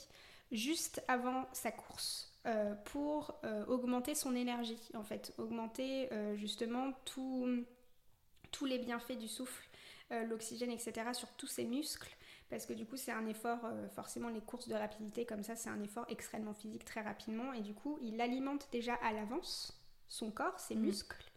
juste 0.51 1.03
avant 1.09 1.47
sa 1.53 1.71
course. 1.71 2.31
Euh, 2.47 2.75
pour 2.87 3.39
euh, 3.45 3.67
augmenter 3.67 4.15
son 4.15 4.35
énergie, 4.35 4.81
en 4.95 5.03
fait, 5.03 5.35
augmenter 5.37 6.11
euh, 6.11 6.37
justement 6.37 6.93
tous 7.05 7.45
les 8.65 8.79
bienfaits 8.79 9.19
du 9.19 9.29
souffle, 9.29 9.67
l'oxygène, 10.29 10.73
etc., 10.73 10.93
sur 11.13 11.29
tous 11.35 11.47
ses 11.47 11.65
muscles, 11.65 12.17
parce 12.51 12.67
que 12.67 12.73
du 12.73 12.85
coup, 12.85 12.97
c'est 12.97 13.13
un 13.13 13.27
effort, 13.27 13.61
forcément, 13.95 14.29
les 14.29 14.41
courses 14.41 14.69
de 14.69 14.75
rapidité 14.75 15.25
comme 15.25 15.43
ça, 15.43 15.57
c'est 15.57 15.71
un 15.71 15.83
effort 15.83 16.05
extrêmement 16.09 16.55
physique 16.55 16.85
très 16.85 17.01
rapidement, 17.01 17.53
et 17.53 17.61
du 17.61 17.75
coup, 17.75 17.99
il 18.03 18.21
alimente 18.21 18.69
déjà 18.73 18.95
à 18.97 19.13
l'avance 19.13 19.81
son 20.09 20.31
corps, 20.31 20.59
ses 20.59 20.75
mm. 20.75 20.81
muscles, 20.81 21.31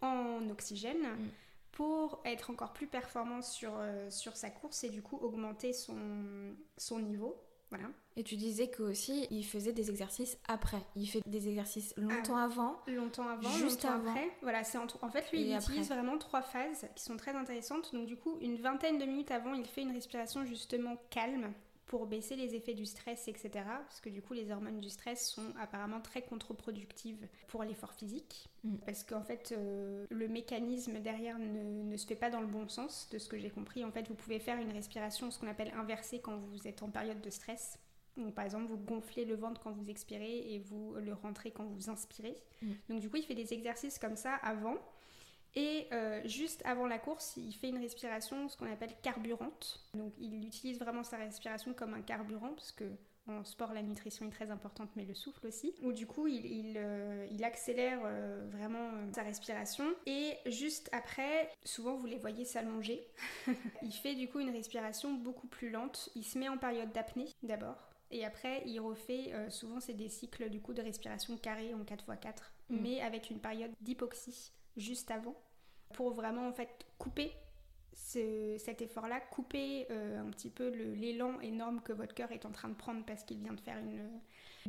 en 0.00 0.48
oxygène. 0.50 1.02
Mm. 1.02 1.28
pour 1.72 2.20
être 2.24 2.50
encore 2.50 2.72
plus 2.72 2.88
performant 2.88 3.40
sur, 3.40 3.72
sur 4.10 4.36
sa 4.36 4.50
course 4.50 4.82
et 4.82 4.90
du 4.90 5.00
coup 5.00 5.16
augmenter 5.16 5.72
son, 5.72 6.56
son 6.76 6.98
niveau. 6.98 7.40
Voilà. 7.70 7.86
Et 8.16 8.24
tu 8.24 8.36
disais 8.36 8.68
qu'aussi, 8.68 9.26
il 9.30 9.44
faisait 9.44 9.72
des 9.72 9.90
exercices 9.90 10.38
après. 10.48 10.82
Il 10.96 11.06
fait 11.06 11.22
des 11.26 11.48
exercices 11.48 11.94
longtemps 11.96 12.36
ah 12.36 12.44
avant. 12.44 12.76
Longtemps 12.88 13.28
avant, 13.28 13.48
juste 13.50 13.84
avant. 13.84 14.10
après. 14.10 14.30
Voilà, 14.42 14.64
c'est 14.64 14.78
en, 14.78 14.86
en 15.02 15.10
fait, 15.10 15.30
lui, 15.30 15.42
il 15.42 15.56
utilise 15.56 15.88
vraiment 15.88 16.18
trois 16.18 16.42
phases 16.42 16.86
qui 16.96 17.04
sont 17.04 17.16
très 17.16 17.36
intéressantes. 17.36 17.94
Donc, 17.94 18.06
du 18.06 18.16
coup, 18.16 18.36
une 18.40 18.56
vingtaine 18.56 18.98
de 18.98 19.04
minutes 19.04 19.30
avant, 19.30 19.54
il 19.54 19.66
fait 19.66 19.82
une 19.82 19.92
respiration 19.92 20.44
justement 20.44 20.96
calme 21.10 21.52
pour 21.88 22.06
baisser 22.06 22.36
les 22.36 22.54
effets 22.54 22.74
du 22.74 22.86
stress, 22.86 23.28
etc. 23.28 23.50
Parce 23.64 24.00
que 24.00 24.10
du 24.10 24.22
coup, 24.22 24.34
les 24.34 24.50
hormones 24.50 24.78
du 24.78 24.90
stress 24.90 25.30
sont 25.30 25.54
apparemment 25.58 26.00
très 26.00 26.22
contre-productives 26.22 27.26
pour 27.48 27.64
l'effort 27.64 27.94
physique. 27.94 28.48
Mm. 28.62 28.76
Parce 28.86 29.02
qu'en 29.02 29.22
fait, 29.22 29.54
euh, 29.56 30.06
le 30.10 30.28
mécanisme 30.28 31.00
derrière 31.00 31.38
ne, 31.38 31.90
ne, 31.90 31.96
se 31.96 32.06
fait 32.06 32.14
pas 32.14 32.30
dans 32.30 32.40
le 32.40 32.46
bon 32.46 32.68
sens, 32.68 33.08
de 33.10 33.18
ce 33.18 33.28
que 33.28 33.38
j'ai 33.38 33.50
compris. 33.50 33.84
En 33.84 33.90
fait, 33.90 34.06
vous 34.06 34.14
pouvez 34.14 34.38
faire 34.38 34.58
une 34.60 34.70
respiration, 34.70 35.30
ce 35.30 35.38
qu'on 35.38 35.48
appelle 35.48 35.72
inversée, 35.76 36.20
quand 36.20 36.36
vous 36.36 36.68
êtes 36.68 36.82
en 36.82 36.90
période 36.90 37.22
de 37.22 37.30
stress. 37.30 37.78
Donc, 38.18 38.34
par 38.34 38.44
exemple, 38.44 38.66
vous 38.66 38.76
gonflez 38.76 39.24
le 39.24 39.36
ventre 39.36 39.62
quand 39.62 39.72
vous 39.72 39.88
expirez 39.88 40.54
et 40.54 40.58
vous 40.58 40.94
le 40.96 41.14
rentrez 41.14 41.52
quand 41.52 41.64
vous 41.64 41.88
inspirez. 41.88 42.36
Mm. 42.60 42.72
Donc 42.90 43.00
du 43.00 43.08
coup, 43.08 43.16
il 43.16 43.24
fait 43.24 43.34
des 43.34 43.54
exercices 43.54 43.98
comme 43.98 44.16
ça 44.16 44.34
avant. 44.34 44.76
Et 45.58 45.88
euh, 45.92 46.20
juste 46.24 46.62
avant 46.64 46.86
la 46.86 47.00
course, 47.00 47.36
il 47.36 47.52
fait 47.52 47.68
une 47.68 47.78
respiration, 47.78 48.48
ce 48.48 48.56
qu'on 48.56 48.72
appelle 48.72 48.94
carburante. 49.02 49.84
Donc 49.92 50.12
il 50.20 50.46
utilise 50.46 50.78
vraiment 50.78 51.02
sa 51.02 51.16
respiration 51.16 51.74
comme 51.74 51.94
un 51.94 52.00
carburant, 52.00 52.50
parce 52.50 52.70
que 52.70 52.84
en 53.26 53.42
sport, 53.42 53.72
la 53.72 53.82
nutrition 53.82 54.26
est 54.28 54.30
très 54.30 54.52
importante, 54.52 54.88
mais 54.94 55.04
le 55.04 55.14
souffle 55.14 55.48
aussi. 55.48 55.74
Où 55.82 55.92
du 55.92 56.06
coup, 56.06 56.28
il, 56.28 56.46
il, 56.46 56.74
euh, 56.76 57.26
accélère 57.42 57.98
euh, 58.04 58.46
vraiment 58.52 58.88
sa 59.12 59.24
respiration. 59.24 59.84
Et 60.06 60.36
juste 60.46 60.88
après, 60.92 61.50
souvent 61.64 61.96
vous 61.96 62.06
les 62.06 62.18
voyez 62.18 62.44
s'allonger. 62.44 63.04
il 63.82 63.92
fait 63.92 64.14
du 64.14 64.28
coup 64.28 64.38
une 64.38 64.50
respiration 64.50 65.12
beaucoup 65.12 65.48
plus 65.48 65.70
lente. 65.70 66.08
Il 66.14 66.24
se 66.24 66.38
met 66.38 66.48
en 66.48 66.56
période 66.56 66.92
d'apnée 66.92 67.26
d'abord. 67.42 67.90
Et 68.12 68.24
après, 68.24 68.62
il 68.64 68.78
refait, 68.78 69.34
souvent 69.50 69.80
c'est 69.80 69.92
des 69.92 70.08
cycles 70.08 70.48
du 70.48 70.60
coup 70.60 70.72
de 70.72 70.80
respiration 70.80 71.36
carrée 71.36 71.74
en 71.74 71.82
4x4, 71.82 72.36
mm. 72.70 72.78
mais 72.80 73.02
avec 73.02 73.28
une 73.28 73.38
période 73.38 73.72
d'hypoxie 73.82 74.52
juste 74.78 75.10
avant 75.10 75.34
pour 75.92 76.12
vraiment 76.12 76.48
en 76.48 76.52
fait 76.52 76.86
couper 76.98 77.32
cet 77.92 78.80
effort-là, 78.80 79.20
couper 79.20 79.86
euh, 79.90 80.20
un 80.20 80.30
petit 80.30 80.50
peu 80.50 80.68
l'élan 80.68 81.40
énorme 81.40 81.80
que 81.82 81.92
votre 81.92 82.14
cœur 82.14 82.32
est 82.32 82.46
en 82.46 82.50
train 82.50 82.68
de 82.68 82.74
prendre 82.74 83.04
parce 83.04 83.22
qu'il 83.24 83.38
vient 83.38 83.52
de 83.52 83.60
faire 83.60 83.76
une, 83.78 84.08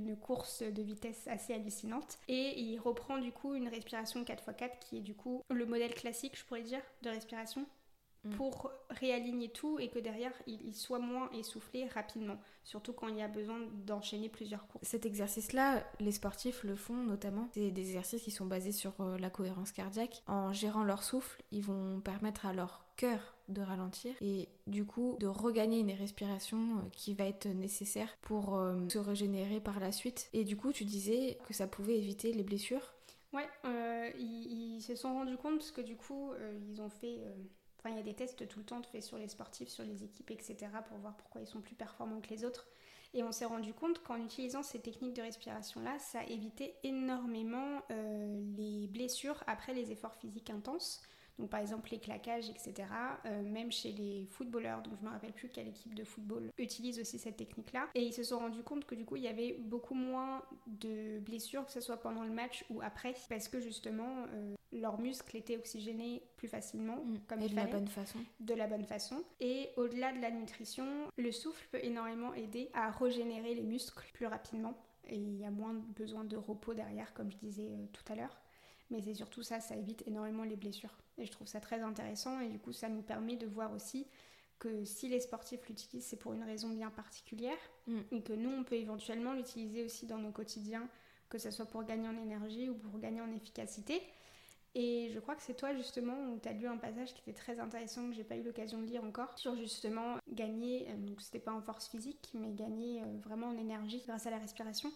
une, 0.04 0.18
course 0.18 0.62
de 0.62 0.82
vitesse 0.82 1.28
assez 1.28 1.54
hallucinante. 1.54 2.18
Et 2.28 2.60
il 2.60 2.80
reprend 2.80 3.18
du 3.18 3.32
coup 3.32 3.54
une 3.54 3.70
respiration 3.70 4.24
4x4 4.24 4.80
qui 4.80 4.98
est 4.98 5.02
du 5.02 5.16
coup 5.16 5.42
le 5.50 5.66
modèle 5.66 5.94
classique, 5.94 6.38
je 6.38 6.44
pourrais 6.44 6.64
dire, 6.64 6.82
de 7.02 7.10
respiration. 7.10 7.66
Mm. 8.30 8.36
pour 8.36 8.72
réaligner 8.90 9.50
tout 9.50 9.80
et 9.80 9.90
que 9.90 10.00
derrière 10.00 10.34
il, 10.48 10.74
soit 10.74 11.00
moins 11.00 11.30
essoufflé 11.32 11.88
rapidement, 11.88 12.38
surtout 12.64 12.94
quand 12.94 13.08
il 13.08 13.18
y 13.18 13.22
a 13.22 13.28
besoin 13.28 13.60
d'enchaîner 13.86 14.30
plusieurs 14.30 14.68
cours. 14.68 14.82
Cet 14.84 15.06
exercice-là, 15.06 15.84
les 16.00 16.12
sportifs 16.12 16.64
le 16.64 16.76
font 16.76 16.96
notamment. 16.96 17.50
C'est 17.54 17.72
des 17.72 17.82
exercices 17.82 18.24
qui 18.24 18.32
sont 18.32 18.46
basés 18.46 18.72
sur 18.72 18.94
euh, 19.00 19.18
la 19.18 19.30
cohérence 19.30 19.72
cardiaque. 19.72 20.24
En 20.28 20.52
gérant 20.52 20.84
leur 20.84 21.04
souffle, 21.04 21.42
ils 21.52 21.64
vont 21.64 22.00
permettre 22.02 22.46
à 22.46 22.54
leur 22.54 22.86
cœur 22.96 23.36
de 23.48 23.62
ralentir 23.62 24.14
et 24.22 24.50
du 24.68 24.86
coup 24.86 25.16
de 25.20 25.28
regagner 25.28 25.80
une 25.80 25.92
respiration 25.92 26.58
euh, 26.58 26.90
qui 26.92 27.14
va 27.14 27.26
être 27.26 27.48
nécessaire 27.48 28.18
pour 28.22 28.56
euh, 28.56 28.76
se 28.90 28.98
régénérer 28.98 29.60
par 29.60 29.80
la 29.80 29.92
suite. 29.92 30.30
Et 30.34 30.44
du 30.44 30.58
coup, 30.58 30.72
tu 30.72 30.84
disais 30.86 31.38
que 31.48 31.54
ça 31.54 31.68
pouvait 31.68 31.98
éviter 31.98 32.34
les 32.34 32.44
blessures. 32.44 32.94
Ouais, 33.32 33.48
ils, 34.18 34.82
se 34.82 34.96
sont 34.96 35.14
rendus 35.14 35.38
compte 35.38 35.58
parce 35.58 35.72
que 35.72 35.82
du 35.82 35.96
coup, 35.96 36.32
ils 36.72 36.82
ont 36.82 36.90
fait 36.90 37.20
Il 37.86 37.96
y 37.96 38.00
a 38.00 38.04
des 38.04 38.14
tests 38.14 38.48
tout 38.48 38.60
le 38.60 38.66
temps 38.66 38.82
faits 38.84 39.04
sur 39.04 39.18
les 39.18 39.30
sportifs, 39.30 39.70
sur 39.70 39.86
les 39.86 40.04
équipes, 40.04 40.32
etc. 40.32 40.58
pour 40.88 40.98
voir 40.98 41.16
pourquoi 41.16 41.42
ils 41.42 41.48
sont 41.48 41.62
plus 41.62 41.76
performants 41.76 42.20
que 42.20 42.30
les 42.30 42.44
autres. 42.44 42.68
Et 43.14 43.24
on 43.24 43.32
s'est 43.32 43.46
rendu 43.46 43.74
compte 43.74 44.04
qu'en 44.04 44.18
utilisant 44.18 44.62
ces 44.62 44.80
techniques 44.80 45.16
de 45.16 45.22
respiration-là, 45.22 45.98
ça 45.98 46.24
évitait 46.26 46.76
énormément 46.84 47.82
euh, 47.90 48.42
les 48.58 48.88
blessures 48.88 49.44
après 49.48 49.74
les 49.74 49.92
efforts 49.92 50.16
physiques 50.16 50.50
intenses. 50.50 51.02
Donc 51.40 51.50
par 51.50 51.62
exemple 51.62 51.90
les 51.92 52.00
claquages, 52.00 52.50
etc. 52.50 52.88
Euh, 53.26 53.42
même 53.44 53.72
chez 53.72 53.92
les 53.94 54.28
footballeurs, 54.30 54.82
donc 54.82 54.94
je 55.00 55.06
me 55.06 55.10
rappelle 55.10 55.32
plus 55.32 55.50
quelle 55.50 55.70
équipe 55.70 55.96
de 55.96 56.04
football 56.04 56.52
utilise 56.58 57.00
aussi 57.00 57.18
cette 57.18 57.38
technique-là. 57.38 57.88
Et 57.96 58.04
ils 58.04 58.14
se 58.14 58.24
sont 58.24 58.40
rendus 58.40 58.62
compte 58.62 58.86
que 58.86 58.94
du 58.94 59.06
coup 59.06 59.16
il 59.16 59.24
y 59.24 59.28
avait 59.28 59.54
beaucoup 59.54 59.96
moins 59.96 60.44
de 60.68 61.20
blessures, 61.20 61.66
que 61.66 61.72
ce 61.72 61.82
soit 61.82 61.98
pendant 61.98 62.24
le 62.24 62.32
match 62.32 62.66
ou 62.70 62.82
après, 62.82 63.16
parce 63.30 63.48
que 63.48 63.60
justement 63.60 64.26
euh, 64.34 64.56
leurs 64.74 65.00
muscles 65.00 65.38
étaient 65.38 65.58
oxygénés 65.58 66.22
plus 66.36 66.48
facilement, 66.48 66.98
mm. 66.98 67.20
comme 67.28 67.42
et 67.42 67.50
de 67.50 67.56
la 67.56 67.68
bonne 67.68 67.88
façon. 67.88 68.20
De 68.40 68.54
la 68.54 68.68
bonne 68.68 68.86
façon. 68.86 69.24
Et 69.40 69.70
au-delà 69.78 70.12
de 70.12 70.20
la 70.20 70.32
nutrition, 70.32 70.86
le 71.18 71.32
souffle 71.32 71.66
peut 71.72 71.84
énormément 71.84 72.34
aider 72.34 72.70
à 72.74 72.92
régénérer 72.92 73.56
les 73.56 73.64
muscles 73.64 74.04
plus 74.14 74.26
rapidement. 74.26 74.74
Et 75.08 75.16
il 75.16 75.38
y 75.38 75.46
a 75.46 75.50
moins 75.50 75.74
besoin 75.74 76.24
de 76.24 76.38
repos 76.38 76.74
derrière, 76.74 77.14
comme 77.14 77.32
je 77.32 77.38
disais 77.38 77.70
euh, 77.72 77.86
tout 77.94 78.04
à 78.12 78.16
l'heure. 78.16 78.38
Mais 78.90 79.02
c'est 79.02 79.14
surtout 79.14 79.44
ça, 79.44 79.60
ça 79.60 79.76
évite 79.76 80.04
énormément 80.08 80.44
les 80.44 80.56
blessures. 80.56 80.98
Et 81.18 81.26
je 81.26 81.32
trouve 81.32 81.48
ça 81.48 81.60
très 81.60 81.82
intéressant 81.82 82.40
et 82.40 82.50
du 82.50 82.60
coup 82.60 82.74
ça 82.74 82.90
nous 82.90 83.02
permet 83.02 83.36
de 83.36 83.46
voir 83.46 83.74
aussi 83.74 84.08
que 84.60 84.84
si 84.84 85.08
les 85.08 85.22
sportifs 85.22 85.68
l'utilisent, 85.68 86.06
c'est 86.06 86.18
pour 86.18 86.34
une 86.34 86.44
raison 86.44 86.70
bien 86.70 86.92
particulière 86.92 87.58
mm. 87.88 88.00
et 88.12 88.22
que 88.22 88.34
nous, 88.34 88.50
on 88.50 88.64
peut 88.64 88.76
éventuellement 88.76 89.34
l'utiliser 89.34 89.84
aussi 89.84 90.06
dans 90.06 90.18
nos 90.18 90.32
quotidiens, 90.32 90.88
que 91.30 91.38
ce 91.38 91.50
soit 91.50 91.66
pour 91.66 91.84
gagner 91.84 92.10
en 92.10 92.18
énergie 92.18 92.70
ou 92.70 92.76
pour 92.76 93.00
gagner 93.00 93.22
en 93.22 93.32
efficacité. 93.32 94.02
Et 94.76 95.10
je 95.14 95.20
crois 95.20 95.36
que 95.36 95.42
c'est 95.42 95.56
toi 95.56 95.74
justement 95.74 96.32
où 96.32 96.40
tu 96.40 96.48
as 96.48 96.54
lu 96.54 96.68
un 96.68 96.78
passage 96.78 97.14
qui 97.14 97.22
était 97.22 97.34
très 97.34 97.60
intéressant 97.60 98.08
que 98.08 98.14
j'ai 98.14 98.24
pas 98.24 98.36
eu 98.36 98.44
l'occasion 98.44 98.80
de 98.80 98.86
lire 98.86 99.04
encore 99.04 99.38
sur 99.38 99.56
justement 99.56 100.18
gagner, 100.28 100.88
euh, 100.90 100.98
donc 100.98 101.22
c'était 101.22 101.40
pas 101.40 101.54
en 101.54 101.62
force 101.62 101.88
physique, 101.88 102.30
mais 102.36 102.52
gagner 102.52 103.02
euh, 103.02 103.06
vraiment 103.24 103.48
en 103.48 103.58
énergie 103.58 104.04
grâce 104.06 104.28
à 104.28 104.30
la 104.30 104.38
respiration. 104.38 104.92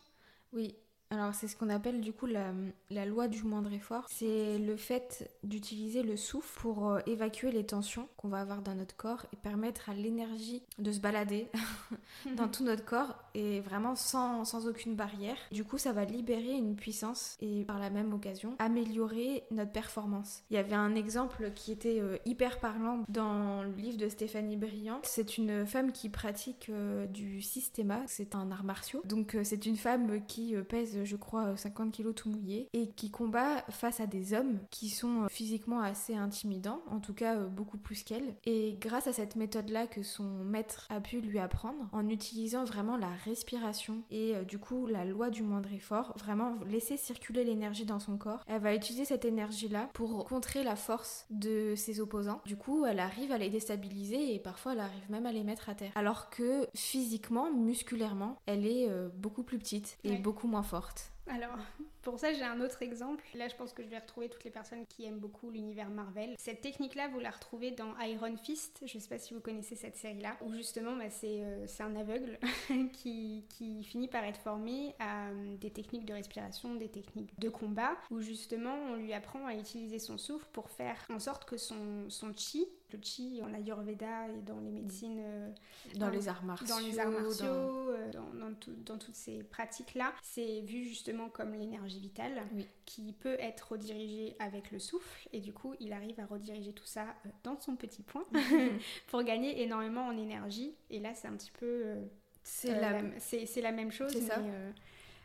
Oui, 0.51 0.75
alors 1.13 1.35
c'est 1.35 1.47
ce 1.47 1.55
qu'on 1.55 1.69
appelle 1.69 2.01
du 2.01 2.13
coup 2.13 2.25
la, 2.25 3.05
loi 3.05 3.27
du 3.27 3.43
moindre 3.43 3.71
effort. 3.73 4.05
C'est 4.09 4.57
le 4.57 4.75
fait 4.75 5.31
d'utiliser 5.43 6.03
le 6.03 6.17
souffle 6.17 6.59
pour 6.59 6.89
euh, 6.89 6.99
évacuer 7.05 7.51
les 7.51 7.65
tensions 7.65 8.07
qu'on 8.17 8.29
va 8.29 8.39
avoir 8.39 8.61
dans 8.61 8.75
notre 8.75 8.95
corps 8.95 9.25
et 9.33 9.35
permettre 9.35 9.89
à 9.89 9.93
l'énergie 9.93 10.63
de 10.79 10.91
se 10.91 10.99
balader 10.99 11.47
dans 12.37 12.47
tout 12.51 12.63
notre 12.63 12.85
corps 12.85 13.15
et 13.33 13.61
vraiment 13.61 13.95
sans, 13.95 14.45
sans, 14.45 14.67
aucune 14.67 14.95
barrière. 14.95 15.37
Du 15.51 15.63
coup 15.63 15.77
ça 15.77 15.91
va 15.91 16.05
libérer 16.05 16.53
une 16.53 16.75
puissance 16.75 17.37
et 17.41 17.65
par 17.65 17.79
la 17.79 17.89
même 17.89 18.13
occasion 18.13 18.55
améliorer 18.59 19.43
notre 19.51 19.71
performance. 19.71 20.43
Il 20.49 20.55
y 20.55 20.59
avait 20.59 20.75
un 20.75 20.95
exemple 20.95 21.51
qui 21.53 21.71
était 21.71 21.99
euh, 21.99 22.17
hyper 22.25 22.59
parlant 22.59 23.03
dans 23.09 23.63
le 23.63 23.73
livre 23.73 23.97
de 23.97 24.09
Stéphanie 24.09 24.57
Briand. 24.57 24.99
C'est 25.03 25.37
une 25.37 25.65
femme 25.65 25.91
qui 25.91 26.09
pratique 26.09 26.67
euh, 26.69 27.05
du 27.07 27.41
systéma, 27.41 28.01
c'est 28.07 28.35
un 28.35 28.51
art 28.51 28.63
martiaux. 28.63 29.01
Donc 29.05 29.37
c'est 29.43 29.65
une 29.65 29.77
femme 29.77 30.25
qui 30.25 30.55
pèse 30.69 31.02
je 31.05 31.15
crois, 31.15 31.55
50 31.55 31.91
kilos 31.91 32.15
tout 32.15 32.29
mouillé, 32.29 32.69
et 32.73 32.89
qui 32.89 33.11
combat 33.11 33.61
face 33.69 33.99
à 33.99 34.07
des 34.07 34.33
hommes 34.33 34.59
qui 34.69 34.89
sont 34.89 35.23
euh, 35.23 35.27
physiquement 35.29 35.81
assez 35.81 36.15
intimidants, 36.15 36.81
en 36.89 36.99
tout 36.99 37.13
cas 37.13 37.35
euh, 37.35 37.47
beaucoup 37.47 37.77
plus 37.77 38.03
qu'elle. 38.03 38.35
Et 38.45 38.77
grâce 38.79 39.07
à 39.07 39.13
cette 39.13 39.35
méthode-là 39.35 39.87
que 39.87 40.03
son 40.03 40.23
maître 40.23 40.87
a 40.89 40.99
pu 40.99 41.21
lui 41.21 41.39
apprendre, 41.39 41.89
en 41.91 42.09
utilisant 42.09 42.63
vraiment 42.63 42.97
la 42.97 43.09
respiration 43.25 44.03
et 44.11 44.35
euh, 44.35 44.43
du 44.43 44.59
coup 44.59 44.87
la 44.87 45.05
loi 45.05 45.29
du 45.29 45.43
moindre 45.43 45.71
effort, 45.73 46.13
vraiment 46.17 46.55
laisser 46.69 46.97
circuler 46.97 47.43
l'énergie 47.43 47.85
dans 47.85 47.99
son 47.99 48.17
corps, 48.17 48.43
elle 48.47 48.61
va 48.61 48.75
utiliser 48.75 49.05
cette 49.05 49.25
énergie-là 49.25 49.89
pour 49.93 50.25
contrer 50.25 50.63
la 50.63 50.75
force 50.75 51.25
de 51.29 51.73
ses 51.75 51.99
opposants. 51.99 52.41
Du 52.45 52.57
coup, 52.57 52.85
elle 52.85 52.99
arrive 52.99 53.31
à 53.31 53.37
les 53.37 53.49
déstabiliser 53.49 54.33
et 54.33 54.39
parfois 54.39 54.73
elle 54.73 54.79
arrive 54.79 55.09
même 55.09 55.25
à 55.25 55.31
les 55.31 55.43
mettre 55.43 55.69
à 55.69 55.75
terre. 55.75 55.91
Alors 55.95 56.29
que 56.29 56.67
physiquement, 56.75 57.51
musculairement, 57.51 58.37
elle 58.45 58.65
est 58.65 58.89
beaucoup 59.15 59.43
plus 59.43 59.57
petite 59.57 59.97
et 60.03 60.17
beaucoup 60.17 60.47
moins 60.47 60.63
forte. 60.63 60.92
Alors, 61.27 61.57
pour 62.01 62.19
ça, 62.19 62.33
j'ai 62.33 62.43
un 62.43 62.59
autre 62.61 62.81
exemple. 62.81 63.23
Là, 63.35 63.47
je 63.47 63.55
pense 63.55 63.73
que 63.73 63.83
je 63.83 63.87
vais 63.87 63.99
retrouver 63.99 64.29
toutes 64.29 64.43
les 64.43 64.51
personnes 64.51 64.85
qui 64.87 65.05
aiment 65.05 65.19
beaucoup 65.19 65.49
l'univers 65.49 65.89
Marvel. 65.89 66.35
Cette 66.37 66.61
technique-là, 66.61 67.07
vous 67.09 67.19
la 67.19 67.31
retrouvez 67.31 67.71
dans 67.71 67.97
Iron 67.99 68.35
Fist. 68.37 68.81
Je 68.85 68.97
ne 68.97 69.01
sais 69.01 69.09
pas 69.09 69.17
si 69.17 69.33
vous 69.33 69.39
connaissez 69.39 69.75
cette 69.75 69.95
série-là, 69.95 70.37
où 70.41 70.53
justement, 70.53 70.95
bah, 70.95 71.05
euh, 71.23 71.65
c'est 71.67 71.83
un 71.83 71.95
aveugle 71.95 72.37
qui, 72.93 73.45
qui, 73.49 73.83
finit 73.83 74.07
par 74.07 74.23
être 74.23 74.39
formé 74.39 74.95
à 74.99 75.29
euh, 75.29 75.55
des 75.57 75.71
techniques 75.71 76.05
de 76.05 76.13
respiration, 76.13 76.75
des 76.75 76.89
techniques 76.89 77.37
de 77.39 77.49
combat, 77.49 77.95
où 78.11 78.19
justement, 78.19 78.75
on 78.91 78.95
lui 78.95 79.13
apprend 79.13 79.45
à 79.45 79.55
utiliser 79.55 79.99
son 79.99 80.17
souffle 80.17 80.47
pour 80.51 80.69
faire 80.69 80.97
en 81.09 81.19
sorte 81.19 81.45
que 81.45 81.57
son, 81.57 82.09
son 82.09 82.33
chi, 82.35 82.67
le 82.93 82.99
chi 83.01 83.41
en 83.43 83.53
Ayurveda 83.53 84.27
et 84.29 84.41
dans 84.41 84.59
les 84.59 84.71
médecines. 84.71 85.19
Euh, 85.21 85.49
dans, 85.95 86.09
les 86.09 86.27
arts 86.27 86.43
martiaux. 86.43 86.67
Dans 86.67 86.79
les 86.79 86.99
arts 86.99 87.11
martiaux, 87.11 87.45
euh, 87.45 88.11
dans, 88.11 88.42
toutes 88.65 89.15
ces 89.15 89.43
pratiques-là. 89.43 90.13
C'est 90.21 90.61
vu 90.61 90.83
justement 90.85 91.29
comme 91.29 91.53
l'énergie 91.53 91.99
vitale 91.99 92.41
qui 92.85 93.13
peut 93.13 93.37
être 93.39 93.73
redirigée 93.73 94.35
avec 94.39 94.71
le 94.71 94.79
souffle. 94.79 95.27
Et 95.33 95.39
du 95.39 95.53
coup, 95.53 95.75
il 95.79 95.93
arrive 95.93 96.19
à 96.19 96.25
rediriger 96.25 96.73
tout 96.73 96.85
ça 96.85 97.03
euh, 97.25 97.29
dans 97.43 97.59
son 97.59 97.75
petit 97.75 98.03
point 98.03 98.25
pour 99.07 99.23
gagner 99.23 99.61
énormément 99.61 100.05
en 100.05 100.17
énergie. 100.17 100.75
Et 100.89 100.99
là, 100.99 101.13
c'est 101.13 101.27
un 101.27 101.35
petit 101.35 101.51
peu. 101.51 101.95
c'est 102.43 102.79
la... 102.79 103.01
la... 103.01 103.71
même 103.71 103.91
chose. 103.91 104.11
C'est 104.11 104.21
ça. 104.21 104.39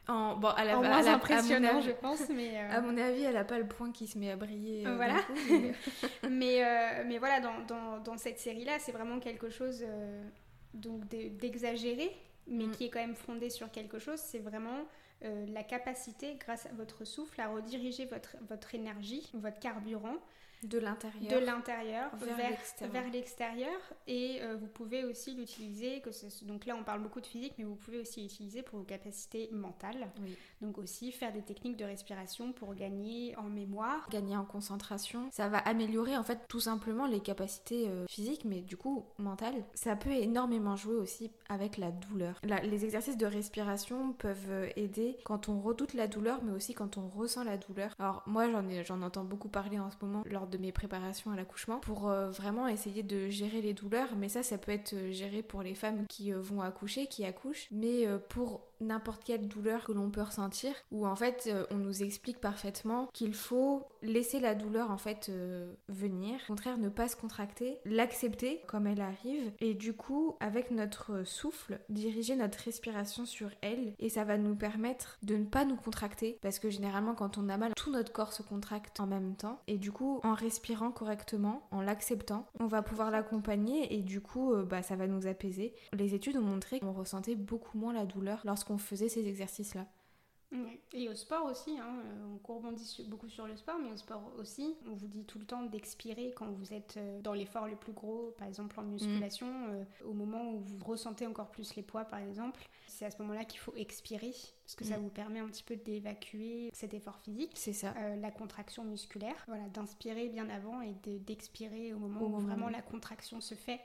En, 0.08 0.36
bon, 0.36 0.48
elle 0.56 0.70
a, 0.70 0.76
moins 0.76 1.06
impressionnant, 1.06 1.82
je 1.82 1.90
pense, 1.90 2.30
mais... 2.30 2.56
Euh, 2.56 2.78
à 2.78 2.80
mon 2.80 2.96
avis, 2.96 3.24
elle 3.24 3.34
n'a 3.34 3.44
pas 3.44 3.58
le 3.58 3.68
point 3.68 3.92
qui 3.92 4.06
se 4.06 4.16
met 4.16 4.30
à 4.30 4.36
briller. 4.36 4.86
Euh, 4.86 4.96
voilà. 4.96 5.16
mais... 6.30 6.64
Euh, 6.64 7.04
mais, 7.06 7.18
voilà, 7.18 7.40
dans, 7.40 7.60
dans, 7.66 7.98
dans 7.98 8.16
cette 8.16 8.38
série-là, 8.38 8.78
c'est 8.78 8.92
vraiment 8.92 9.20
quelque 9.20 9.50
chose 9.50 9.84
donc 10.72 11.06
d'exagéré, 11.08 12.10
mais 12.48 12.66
mm. 12.66 12.70
qui 12.72 12.84
est 12.84 12.90
quand 12.90 13.00
même 13.00 13.16
fondé 13.16 13.50
sur 13.50 13.70
quelque 13.70 13.98
chose. 13.98 14.18
C'est 14.18 14.38
vraiment 14.38 14.86
la 15.20 15.64
capacité, 15.64 16.36
grâce 16.36 16.66
à 16.66 16.72
votre 16.74 17.04
souffle, 17.04 17.40
à 17.40 17.48
rediriger 17.48 18.06
votre, 18.06 18.36
votre 18.48 18.76
énergie, 18.76 19.28
votre 19.34 19.58
carburant, 19.58 20.14
de 20.64 20.78
l'intérieur, 20.78 21.40
de 21.40 21.44
l'intérieur 21.44 22.10
vers 22.16 22.36
vers, 22.90 23.10
l'extérieur. 23.12 23.78
Et 24.06 24.38
euh, 24.42 24.56
vous 24.56 24.66
pouvez 24.66 25.04
aussi 25.04 25.34
l'utiliser, 25.34 26.00
que 26.00 26.10
ce- 26.10 26.44
donc 26.44 26.66
là 26.66 26.74
on 26.78 26.82
parle 26.84 27.00
beaucoup 27.02 27.20
de 27.20 27.26
physique, 27.26 27.54
mais 27.58 27.64
vous 27.64 27.76
pouvez 27.76 28.00
aussi 28.00 28.22
l'utiliser 28.22 28.62
pour 28.62 28.78
vos 28.80 28.84
capacités 28.84 29.48
mentales. 29.52 30.10
Oui. 30.22 30.36
Donc 30.60 30.78
aussi 30.78 31.12
faire 31.12 31.32
des 31.32 31.42
techniques 31.42 31.76
de 31.76 31.84
respiration 31.84 32.52
pour 32.52 32.74
gagner 32.74 33.36
en 33.36 33.44
mémoire. 33.44 34.08
gagner 34.10 34.36
en 34.36 34.44
concentration. 34.44 35.28
Ça 35.32 35.48
va 35.48 35.58
améliorer 35.58 36.16
en 36.16 36.24
fait 36.24 36.40
tout 36.48 36.60
simplement 36.60 37.06
les 37.06 37.20
capacités 37.20 37.88
euh, 37.88 38.06
physiques, 38.08 38.44
mais 38.44 38.60
du 38.60 38.76
coup 38.76 39.04
mentales. 39.18 39.64
Ça 39.74 39.94
peut 39.96 40.10
énormément 40.10 40.74
jouer 40.76 40.96
aussi 40.96 41.30
avec 41.48 41.76
la 41.76 41.90
douleur. 41.92 42.40
La- 42.42 42.60
les 42.62 42.84
exercices 42.84 43.16
de 43.16 43.26
respiration 43.26 44.12
peuvent 44.12 44.50
euh, 44.50 44.68
aider 44.76 45.16
quand 45.24 45.48
on 45.48 45.60
redoute 45.60 45.94
la 45.94 46.08
douleur, 46.08 46.42
mais 46.42 46.52
aussi 46.52 46.74
quand 46.74 46.98
on 46.98 47.08
ressent 47.08 47.44
la 47.44 47.56
douleur. 47.56 47.94
Alors 47.98 48.22
moi 48.26 48.50
j'en 48.50 48.66
ai- 48.68 48.84
j'en 48.84 49.02
entends 49.02 49.24
beaucoup 49.24 49.48
parler 49.48 49.78
en 49.78 49.90
ce 49.90 49.96
moment 50.02 50.22
lors 50.26 50.47
de 50.48 50.58
mes 50.58 50.72
préparations 50.72 51.30
à 51.30 51.36
l'accouchement 51.36 51.78
pour 51.78 52.08
euh, 52.08 52.30
vraiment 52.30 52.68
essayer 52.68 53.02
de 53.02 53.28
gérer 53.28 53.60
les 53.60 53.74
douleurs, 53.74 54.16
mais 54.16 54.28
ça 54.28 54.42
ça 54.42 54.58
peut 54.58 54.72
être 54.72 54.94
euh, 54.94 55.12
géré 55.12 55.42
pour 55.42 55.62
les 55.62 55.74
femmes 55.74 56.06
qui 56.08 56.32
euh, 56.32 56.40
vont 56.40 56.60
accoucher, 56.60 57.06
qui 57.06 57.24
accouchent, 57.24 57.68
mais 57.70 58.06
pour 58.28 58.60
n'importe 58.80 59.24
quelle 59.24 59.48
douleur 59.48 59.84
que 59.84 59.92
l'on 59.92 60.10
peut 60.10 60.22
ressentir, 60.22 60.72
où 60.90 61.06
en 61.06 61.16
fait 61.16 61.48
euh, 61.48 61.64
on 61.70 61.76
nous 61.76 62.02
explique 62.02 62.40
parfaitement 62.40 63.08
qu'il 63.12 63.34
faut 63.34 63.86
laisser 64.02 64.40
la 64.40 64.54
douleur 64.54 64.90
en 64.90 64.98
fait 64.98 65.28
euh, 65.28 65.72
venir, 65.88 66.38
au 66.44 66.46
contraire 66.48 66.78
ne 66.78 66.88
pas 66.88 67.08
se 67.08 67.16
contracter, 67.16 67.78
l'accepter 67.84 68.62
comme 68.66 68.86
elle 68.86 69.00
arrive, 69.00 69.52
et 69.60 69.74
du 69.74 69.92
coup 69.92 70.36
avec 70.40 70.70
notre 70.70 71.24
souffle 71.24 71.80
diriger 71.88 72.36
notre 72.36 72.58
respiration 72.58 73.26
sur 73.26 73.50
elle, 73.60 73.94
et 73.98 74.08
ça 74.08 74.24
va 74.24 74.38
nous 74.38 74.54
permettre 74.54 75.18
de 75.22 75.36
ne 75.36 75.44
pas 75.44 75.64
nous 75.64 75.76
contracter, 75.76 76.38
parce 76.42 76.58
que 76.58 76.70
généralement 76.70 77.14
quand 77.14 77.38
on 77.38 77.48
a 77.48 77.56
mal, 77.56 77.72
tout 77.74 77.90
notre 77.90 78.12
corps 78.12 78.32
se 78.32 78.42
contracte 78.42 79.00
en 79.00 79.06
même 79.06 79.34
temps, 79.34 79.60
et 79.66 79.78
du 79.78 79.92
coup 79.92 80.20
en 80.22 80.34
respirant 80.34 80.90
correctement, 80.90 81.66
en 81.70 81.80
l'acceptant, 81.80 82.46
on 82.60 82.66
va 82.66 82.82
pouvoir 82.82 83.10
l'accompagner, 83.10 83.94
et 83.94 84.02
du 84.02 84.20
coup 84.20 84.52
euh, 84.52 84.64
bah, 84.64 84.82
ça 84.82 84.96
va 84.96 85.06
nous 85.06 85.26
apaiser. 85.26 85.74
Les 85.92 86.14
études 86.14 86.36
ont 86.36 86.42
montré 86.42 86.80
qu'on 86.80 86.92
ressentait 86.92 87.34
beaucoup 87.34 87.78
moins 87.78 87.92
la 87.92 88.04
douleur 88.04 88.42
lorsqu'on 88.44 88.67
faisait 88.76 89.08
ces 89.08 89.26
exercices-là. 89.26 89.86
Et 90.94 91.10
au 91.10 91.14
sport 91.14 91.44
aussi, 91.44 91.78
hein, 91.78 92.00
euh, 92.06 92.36
on 92.48 92.54
rebondit 92.54 93.04
beaucoup 93.06 93.28
sur 93.28 93.46
le 93.46 93.54
sport, 93.54 93.78
mais 93.78 93.90
au 93.92 93.96
sport 93.98 94.32
aussi, 94.38 94.74
on 94.86 94.94
vous 94.94 95.06
dit 95.06 95.24
tout 95.24 95.38
le 95.38 95.44
temps 95.44 95.62
d'expirer 95.64 96.32
quand 96.34 96.50
vous 96.50 96.72
êtes 96.72 96.94
euh, 96.96 97.20
dans 97.20 97.34
l'effort 97.34 97.66
le 97.68 97.76
plus 97.76 97.92
gros, 97.92 98.34
par 98.38 98.48
exemple 98.48 98.80
en 98.80 98.84
musculation, 98.84 99.46
euh, 99.68 99.84
au 100.06 100.14
moment 100.14 100.50
où 100.52 100.60
vous 100.60 100.78
ressentez 100.82 101.26
encore 101.26 101.50
plus 101.50 101.74
les 101.76 101.82
poids 101.82 102.06
par 102.06 102.20
exemple, 102.20 102.66
c'est 102.86 103.04
à 103.04 103.10
ce 103.10 103.20
moment-là 103.20 103.44
qu'il 103.44 103.60
faut 103.60 103.74
expirer, 103.76 104.32
parce 104.64 104.74
que 104.74 104.86
ça 104.86 104.96
Mm. 104.96 105.02
vous 105.02 105.10
permet 105.10 105.38
un 105.40 105.48
petit 105.48 105.62
peu 105.64 105.76
d'évacuer 105.76 106.70
cet 106.72 106.94
effort 106.94 107.18
physique. 107.18 107.52
C'est 107.54 107.74
ça. 107.74 107.92
euh, 107.98 108.16
la 108.16 108.30
contraction 108.30 108.84
musculaire, 108.84 109.44
voilà, 109.48 109.68
d'inspirer 109.68 110.30
bien 110.30 110.48
avant 110.48 110.80
et 110.80 110.94
de- 111.04 111.18
d'expirer 111.18 111.92
au 111.92 111.98
moment 111.98 112.22
où 112.22 112.40
vraiment 112.40 112.70
la 112.70 112.80
contraction 112.80 113.42
se 113.42 113.54
fait. 113.54 113.80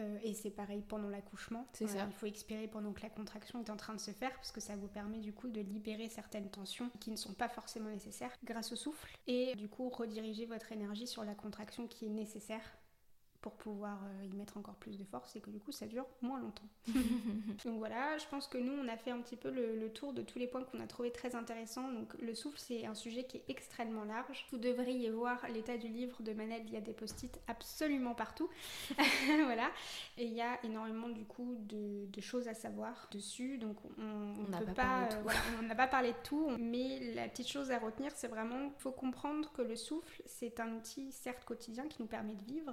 Euh, 0.00 0.18
et 0.22 0.34
c'est 0.34 0.50
pareil 0.50 0.82
pendant 0.86 1.08
l'accouchement. 1.08 1.66
C'est 1.72 1.84
Voilà, 1.84 2.00
ça. 2.02 2.06
Il 2.08 2.14
faut 2.14 2.26
expirer 2.26 2.68
pendant 2.68 2.92
que 2.92 3.02
la 3.02 3.10
contraction 3.10 3.60
est 3.60 3.70
en 3.70 3.76
train 3.76 3.94
de 3.94 4.00
se 4.00 4.10
faire 4.10 4.34
parce 4.34 4.52
que 4.52 4.60
ça 4.60 4.76
vous 4.76 4.88
permet 4.88 5.18
du 5.18 5.32
coup 5.32 5.48
de 5.48 5.60
libérer 5.60 6.08
certaines 6.08 6.50
tensions 6.50 6.90
qui 7.00 7.10
ne 7.10 7.16
sont 7.16 7.34
pas 7.34 7.48
forcément 7.48 7.90
nécessaires 7.90 8.32
grâce 8.44 8.72
au 8.72 8.76
souffle 8.76 9.16
et 9.26 9.54
du 9.56 9.68
coup 9.68 9.88
rediriger 9.90 10.46
votre 10.46 10.72
énergie 10.72 11.06
sur 11.06 11.24
la 11.24 11.34
contraction 11.34 11.86
qui 11.86 12.06
est 12.06 12.10
nécessaire 12.10 12.62
pour 13.40 13.52
pouvoir 13.54 13.98
euh, 14.04 14.24
y 14.26 14.36
mettre 14.36 14.56
encore 14.56 14.74
plus 14.74 14.98
de 14.98 15.04
force 15.04 15.34
et 15.36 15.40
que 15.40 15.50
du 15.50 15.58
coup 15.60 15.72
ça 15.72 15.86
dure 15.86 16.06
moins 16.22 16.38
longtemps. 16.38 16.68
Donc 17.64 17.78
voilà, 17.78 18.18
je 18.18 18.26
pense 18.26 18.46
que 18.46 18.58
nous 18.58 18.72
on 18.72 18.88
a 18.88 18.96
fait 18.96 19.10
un 19.10 19.20
petit 19.20 19.36
peu 19.36 19.50
le, 19.50 19.76
le 19.76 19.92
tour 19.92 20.12
de 20.12 20.22
tous 20.22 20.38
les 20.38 20.46
points 20.46 20.64
qu'on 20.64 20.80
a 20.80 20.86
trouvé 20.86 21.10
très 21.10 21.34
intéressants. 21.34 21.90
Donc 21.90 22.14
le 22.20 22.34
souffle 22.34 22.58
c'est 22.58 22.86
un 22.86 22.94
sujet 22.94 23.24
qui 23.24 23.38
est 23.38 23.44
extrêmement 23.48 24.04
large. 24.04 24.46
Vous 24.50 24.58
devriez 24.58 25.10
voir 25.10 25.38
l'état 25.52 25.76
du 25.76 25.88
livre 25.88 26.22
de 26.22 26.32
Manel, 26.32 26.62
il 26.66 26.72
y 26.72 26.76
a 26.76 26.80
des 26.80 26.92
post-it 26.92 27.40
absolument 27.48 28.14
partout. 28.14 28.48
voilà. 29.44 29.70
Et 30.18 30.26
il 30.26 30.34
y 30.34 30.42
a 30.42 30.62
énormément 30.64 31.08
du 31.08 31.24
coup 31.24 31.56
de, 31.60 32.06
de 32.06 32.20
choses 32.20 32.48
à 32.48 32.54
savoir 32.54 33.08
dessus. 33.10 33.58
Donc 33.58 33.76
on 33.98 34.48
n'a 34.48 34.60
pas 34.60 34.72
pas, 34.74 35.02
euh, 35.02 35.08
tout. 35.08 35.22
voilà, 35.22 35.40
on 35.58 35.62
n'a 35.62 35.74
pas 35.74 35.86
parlé 35.86 36.12
de 36.12 36.18
tout, 36.22 36.50
mais 36.58 37.14
la 37.14 37.28
petite 37.28 37.48
chose 37.48 37.70
à 37.70 37.78
retenir 37.78 38.12
c'est 38.14 38.28
vraiment 38.28 38.70
faut 38.78 38.92
comprendre 38.92 39.52
que 39.52 39.62
le 39.62 39.76
souffle 39.76 40.22
c'est 40.26 40.60
un 40.60 40.72
outil 40.74 41.12
certes 41.12 41.44
quotidien 41.44 41.86
qui 41.88 42.02
nous 42.02 42.08
permet 42.08 42.34
de 42.34 42.44
vivre, 42.44 42.72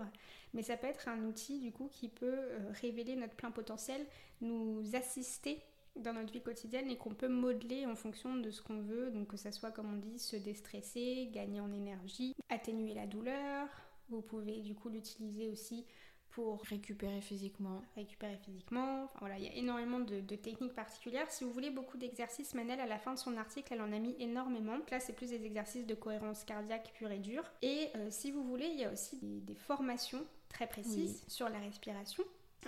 mais 0.53 0.63
ça 0.63 0.77
peut 0.77 0.87
être 0.87 1.07
un 1.07 1.23
outil 1.23 1.59
du 1.59 1.71
coup 1.71 1.89
qui 1.91 2.09
peut 2.09 2.25
euh, 2.25 2.59
révéler 2.81 3.15
notre 3.15 3.35
plein 3.35 3.51
potentiel, 3.51 4.05
nous 4.41 4.83
assister 4.95 5.59
dans 5.95 6.13
notre 6.13 6.31
vie 6.31 6.41
quotidienne 6.41 6.89
et 6.89 6.97
qu'on 6.97 7.13
peut 7.13 7.27
modeler 7.27 7.85
en 7.85 7.95
fonction 7.95 8.35
de 8.35 8.51
ce 8.51 8.61
qu'on 8.61 8.81
veut, 8.81 9.09
donc 9.11 9.27
que 9.27 9.37
ça 9.37 9.51
soit 9.51 9.71
comme 9.71 9.93
on 9.93 9.97
dit 9.97 10.19
se 10.19 10.35
déstresser, 10.35 11.29
gagner 11.31 11.59
en 11.59 11.71
énergie, 11.73 12.35
atténuer 12.49 12.93
la 12.93 13.07
douleur. 13.07 13.67
Vous 14.09 14.21
pouvez 14.21 14.61
du 14.61 14.75
coup 14.75 14.89
l'utiliser 14.89 15.49
aussi 15.49 15.85
pour 16.29 16.61
Récupérer 16.63 17.19
physiquement. 17.19 17.81
récupérer 17.95 18.37
physiquement. 18.37 19.05
Enfin, 19.05 19.17
voilà, 19.21 19.39
il 19.39 19.45
y 19.45 19.47
a 19.47 19.55
énormément 19.55 19.99
de, 19.99 20.19
de 20.21 20.35
techniques 20.35 20.75
particulières. 20.75 21.31
Si 21.31 21.43
vous 21.43 21.51
voulez 21.51 21.71
beaucoup 21.71 21.97
d'exercices, 21.97 22.53
Manel, 22.53 22.79
à 22.79 22.85
la 22.85 22.99
fin 22.99 23.13
de 23.13 23.17
son 23.17 23.37
article, 23.37 23.73
elle 23.73 23.81
en 23.81 23.91
a 23.91 23.97
mis 23.97 24.15
énormément. 24.19 24.77
Là, 24.91 24.99
c'est 24.99 25.13
plus 25.13 25.31
des 25.31 25.43
exercices 25.45 25.87
de 25.87 25.95
cohérence 25.95 26.43
cardiaque 26.43 26.93
pure 26.93 27.11
et 27.11 27.17
dure. 27.17 27.43
Et 27.63 27.87
euh, 27.95 28.07
si 28.11 28.29
vous 28.29 28.43
voulez, 28.43 28.67
il 28.67 28.79
y 28.79 28.83
a 28.83 28.91
aussi 28.91 29.17
des, 29.17 29.39
des 29.41 29.55
formations 29.55 30.23
très 30.49 30.67
précises 30.67 31.23
sur 31.27 31.49
la 31.49 31.59
respiration. 31.59 32.23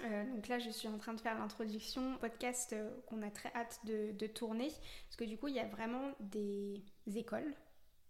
Euh, 0.05 0.25
donc 0.35 0.47
là, 0.47 0.59
je 0.59 0.69
suis 0.69 0.87
en 0.87 0.97
train 0.97 1.13
de 1.13 1.19
faire 1.19 1.37
l'introduction 1.37 2.17
podcast 2.17 2.73
euh, 2.73 2.89
qu'on 3.07 3.21
a 3.21 3.29
très 3.31 3.51
hâte 3.55 3.79
de, 3.85 4.11
de 4.11 4.27
tourner. 4.27 4.67
Parce 4.67 5.15
que 5.17 5.23
du 5.25 5.37
coup, 5.37 5.47
il 5.47 5.55
y 5.55 5.59
a 5.59 5.67
vraiment 5.67 6.11
des 6.19 6.81
écoles 7.15 7.53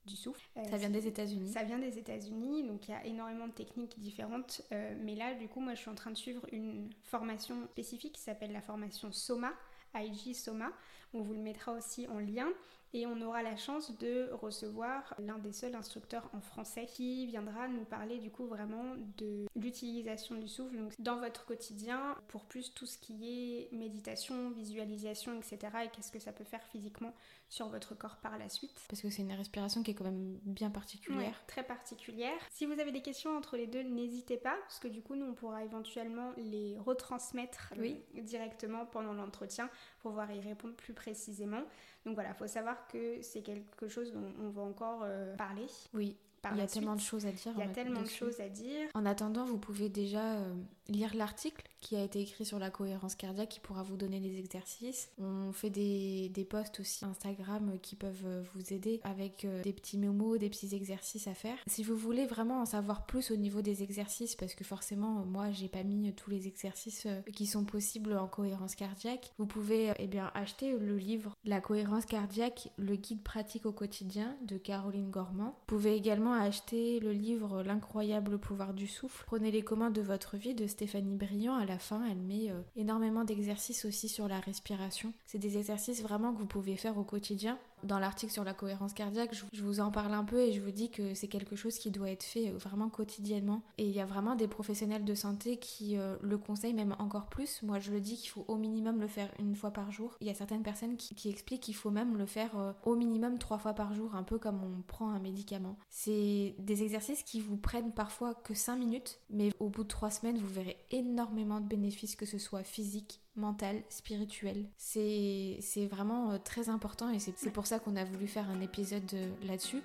du 0.05 0.15
souffle. 0.15 0.47
Euh, 0.57 0.63
Ça 0.69 0.77
vient 0.77 0.89
des 0.89 1.07
États-Unis. 1.07 1.51
ça 1.51 1.63
vient 1.63 1.79
des 1.79 1.97
États-Unis, 1.97 2.63
donc 2.63 2.87
il 2.87 2.91
y 2.91 2.93
a 2.93 3.05
énormément 3.05 3.47
de 3.47 3.53
techniques 3.53 3.99
différentes. 3.99 4.61
mais 4.71 5.15
là, 5.15 5.35
du 5.35 5.47
coup, 5.47 5.59
moi, 5.59 5.75
je 5.75 5.81
suis 5.81 5.89
en 5.89 5.95
train 5.95 6.11
de 6.11 6.17
suivre 6.17 6.45
une 6.51 6.89
formation 7.03 7.67
spécifique 7.67 8.13
qui 8.13 8.21
s'appelle 8.21 8.51
la 8.51 8.61
formation 8.61 9.11
Soma, 9.11 9.53
IG 9.95 10.33
Soma. 10.35 10.71
On 11.13 11.21
vous 11.21 11.33
le 11.33 11.39
mettra 11.41 11.73
aussi 11.73 12.07
en 12.07 12.19
lien. 12.19 12.47
Et 12.93 13.05
on 13.05 13.21
aura 13.21 13.43
la 13.43 13.55
chance 13.55 13.95
de 13.99 14.29
recevoir 14.31 15.13
l'un 15.19 15.37
des 15.37 15.51
seuls 15.51 15.75
instructeurs 15.75 16.27
en 16.33 16.41
français 16.41 16.87
qui 16.87 17.27
viendra 17.27 17.67
nous 17.67 17.85
parler 17.85 18.17
du 18.17 18.31
coup 18.31 18.47
vraiment 18.47 18.95
de 19.17 19.45
l'utilisation 19.55 20.35
du 20.35 20.47
souffle 20.47 20.75
dans 20.97 21.19
votre 21.19 21.45
quotidien 21.45 22.15
pour 22.29 22.45
plus 22.45 22.73
tout 22.73 22.87
ce 22.87 22.97
qui 22.97 23.67
est 23.71 23.75
méditation, 23.75 24.49
visualisation, 24.51 25.37
etc. 25.37 25.57
Et 25.85 25.89
qu'est-ce 25.89 26.11
que 26.11 26.19
ça 26.19 26.33
peut 26.33 26.43
faire 26.43 26.63
physiquement 26.71 27.13
sur 27.49 27.67
votre 27.69 27.95
corps 27.95 28.17
par 28.17 28.37
la 28.37 28.47
suite. 28.47 28.79
Parce 28.87 29.01
que 29.01 29.09
c'est 29.09 29.23
une 29.23 29.33
respiration 29.33 29.81
qui 29.83 29.91
est 29.91 29.93
quand 29.95 30.03
même 30.05 30.39
bien 30.43 30.69
particulière. 30.69 31.19
Ouais, 31.21 31.33
très 31.47 31.63
particulière. 31.63 32.37
Si 32.51 32.65
vous 32.65 32.79
avez 32.79 32.91
des 32.91 33.01
questions 33.01 33.35
entre 33.35 33.57
les 33.57 33.67
deux, 33.67 33.81
n'hésitez 33.81 34.37
pas, 34.37 34.55
parce 34.61 34.79
que 34.79 34.87
du 34.87 35.01
coup, 35.01 35.15
nous, 35.15 35.25
on 35.25 35.33
pourra 35.33 35.63
éventuellement 35.63 36.31
les 36.37 36.77
retransmettre 36.79 37.73
euh, 37.77 37.81
Oui. 37.81 38.03
directement 38.23 38.85
pendant 38.85 39.13
l'entretien 39.13 39.67
pour 39.99 40.11
pouvoir 40.11 40.31
y 40.31 40.39
répondre 40.39 40.75
plus 40.75 40.93
précisément. 40.93 41.61
Donc 42.05 42.13
voilà, 42.13 42.29
il 42.29 42.35
faut 42.35 42.47
savoir 42.47 42.87
que 42.87 43.21
c'est 43.21 43.41
quelque 43.41 43.87
chose 43.87 44.11
dont 44.13 44.31
on 44.41 44.49
va 44.49 44.61
encore 44.61 45.01
euh, 45.03 45.35
parler. 45.35 45.65
Oui, 45.93 46.15
Par 46.41 46.53
il 46.53 46.59
y 46.59 46.61
a 46.61 46.67
tellement 46.67 46.95
de 46.95 47.01
choses 47.01 47.25
à 47.25 47.31
dire. 47.31 47.51
Il 47.55 47.59
y 47.59 47.63
a 47.63 47.69
en- 47.69 47.73
tellement 47.73 48.01
de 48.01 48.07
choses 48.07 48.39
à 48.39 48.47
dire. 48.49 48.87
En 48.93 49.05
attendant, 49.05 49.45
vous 49.45 49.57
pouvez 49.57 49.89
déjà 49.89 50.35
euh, 50.37 50.53
lire 50.89 51.15
l'article 51.15 51.63
qui 51.81 51.95
a 51.95 52.03
été 52.03 52.21
écrit 52.21 52.45
sur 52.45 52.59
la 52.59 52.69
cohérence 52.69 53.15
cardiaque 53.15 53.49
qui 53.49 53.59
pourra 53.59 53.83
vous 53.83 53.95
donner 53.95 54.19
des 54.19 54.37
exercices. 54.37 55.11
On 55.17 55.51
fait 55.53 55.69
des, 55.69 56.29
des 56.29 56.43
posts 56.43 56.81
aussi 56.81 57.05
Instagram 57.05 57.77
qui 57.81 57.95
peuvent 57.95 58.25
euh, 58.25 58.43
vous 58.53 58.73
aider 58.73 58.99
avec 59.03 59.45
euh, 59.45 59.61
des 59.63 59.71
petits 59.71 59.97
mémos, 59.97 60.37
des 60.39 60.49
petits 60.49 60.75
exercices 60.75 61.27
à 61.27 61.33
faire. 61.33 61.57
Si 61.67 61.83
vous 61.83 61.95
voulez 61.95 62.25
vraiment 62.25 62.61
en 62.61 62.65
savoir 62.65 63.05
plus 63.05 63.31
au 63.31 63.35
niveau 63.35 63.61
des 63.61 63.83
exercices, 63.83 64.35
parce 64.35 64.55
que 64.55 64.63
forcément, 64.63 65.21
euh, 65.21 65.25
moi, 65.25 65.51
j'ai 65.51 65.69
pas 65.69 65.83
mis 65.83 66.13
tous 66.13 66.29
les 66.29 66.47
exercices 66.47 67.07
qui 67.33 67.45
sont 67.45 67.63
possibles 67.63 68.17
en 68.17 68.27
cohérence 68.27 68.75
cardiaque, 68.75 69.31
vous 69.37 69.45
pouvez 69.45 69.93
eh 69.99 70.07
bien, 70.07 70.31
acheter 70.33 70.77
le 70.77 70.97
livre 70.97 71.35
La 71.45 71.61
cohérence 71.61 72.05
cardiaque, 72.05 72.71
le 72.77 72.95
guide 72.95 73.23
pratique 73.23 73.65
au 73.65 73.71
quotidien 73.71 74.35
de 74.45 74.57
Caroline 74.57 75.09
Gormand. 75.09 75.55
Vous 75.59 75.77
pouvez 75.77 75.95
également 75.95 76.33
acheter 76.33 76.99
le 76.99 77.13
livre 77.13 77.63
L'incroyable 77.63 78.39
pouvoir 78.39 78.73
du 78.73 78.87
souffle. 78.87 79.23
Prenez 79.27 79.51
les 79.51 79.61
commandes 79.61 79.93
de 79.93 80.01
votre 80.01 80.37
vie 80.37 80.55
de 80.55 80.67
Stéphanie 80.79 81.17
Briand. 81.17 81.55
À 81.55 81.65
la 81.65 81.77
fin, 81.77 82.05
elle 82.09 82.21
met 82.21 82.49
euh, 82.49 82.61
énormément 82.77 83.25
d'exercices 83.25 83.83
aussi 83.83 84.07
sur 84.07 84.29
la 84.29 84.39
respiration. 84.39 85.11
C'est 85.25 85.37
des 85.37 85.57
exercices 85.57 86.01
vraiment 86.01 86.31
que 86.31 86.39
vous 86.39 86.45
pouvez 86.45 86.77
faire 86.77 86.97
au 86.97 87.03
quotidien. 87.03 87.59
Dans 87.83 87.99
l'article 87.99 88.31
sur 88.31 88.43
la 88.43 88.53
cohérence 88.53 88.93
cardiaque, 88.93 89.33
je, 89.51 89.63
vous 89.63 89.79
en 89.79 89.91
parle 89.91 90.13
un 90.13 90.23
peu 90.23 90.39
et 90.39 90.51
je 90.51 90.61
vous 90.61 90.71
dis 90.71 90.89
que 90.89 91.13
c'est 91.13 91.27
quelque 91.27 91.55
chose 91.55 91.77
qui 91.77 91.91
doit 91.91 92.09
être 92.09 92.23
fait 92.23 92.49
euh, 92.49 92.57
vraiment 92.57 92.89
quotidiennement. 92.89 93.61
Et 93.77 93.85
il 93.85 93.91
y 93.91 94.01
a 94.01 94.05
vraiment 94.05 94.35
des 94.35 94.47
professionnels 94.47 95.05
de 95.05 95.15
santé 95.15 95.57
qui 95.57 95.97
euh, 95.97 96.15
le 96.21 96.37
conseillent 96.37 96.73
même 96.73 96.95
encore 96.99 97.27
plus. 97.27 97.61
Moi, 97.63 97.79
je 97.79 97.91
le 97.91 98.01
dis 98.01 98.17
qu'il 98.17 98.29
faut 98.29 98.45
au 98.47 98.55
minimum 98.55 98.99
le 98.99 99.07
faire 99.07 99.29
une 99.39 99.55
fois 99.55 99.71
par 99.71 99.91
jour. 99.91 100.17
Il 100.21 100.27
y 100.27 100.29
a 100.29 100.33
certaines 100.33 100.63
personnes 100.63 100.97
qui, 100.97 101.29
expliquent 101.29 101.63
qu'il 101.63 101.75
faut 101.75 101.91
même 101.91 102.17
le 102.17 102.25
faire 102.25 102.57
euh, 102.57 102.73
au 102.83 102.95
minimum 102.95 103.37
trois 103.37 103.57
fois 103.57 103.73
par 103.73 103.93
jour, 103.93 104.15
un 104.15 104.23
peu 104.23 104.39
comme 104.39 104.61
on 104.63 104.81
prend 104.81 105.09
un 105.09 105.19
médicament. 105.19 105.77
C'est 105.89 106.55
des 106.59 106.83
exercices 106.83 107.23
qui 107.23 107.39
vous 107.39 107.57
prennent 107.57 107.93
parfois 107.93 108.33
que 108.33 108.53
5 108.53 108.77
minutes, 108.77 109.19
mais 109.29 109.51
au 109.59 109.69
bout 109.69 109.83
de 109.83 109.87
trois 109.87 110.09
semaines, 110.09 110.37
vous 110.37 110.53
verrez 110.53 110.77
énormément 110.91 111.59
de 111.59 111.67
bénéfices, 111.67 112.15
que 112.15 112.25
ce 112.25 112.37
soit 112.37 112.63
physique, 112.63 113.21
mentale, 113.39 113.81
spirituelle. 113.89 114.65
C'est 114.77 115.87
vraiment 115.89 116.37
très 116.39 116.69
important 116.69 117.09
et 117.09 117.19
c'est 117.19 117.51
pour 117.51 117.65
ça 117.65 117.79
qu'on 117.79 117.95
a 117.95 118.03
voulu 118.03 118.27
faire 118.27 118.49
un 118.49 118.61
épisode 118.61 119.11
là-dessus. 119.43 119.81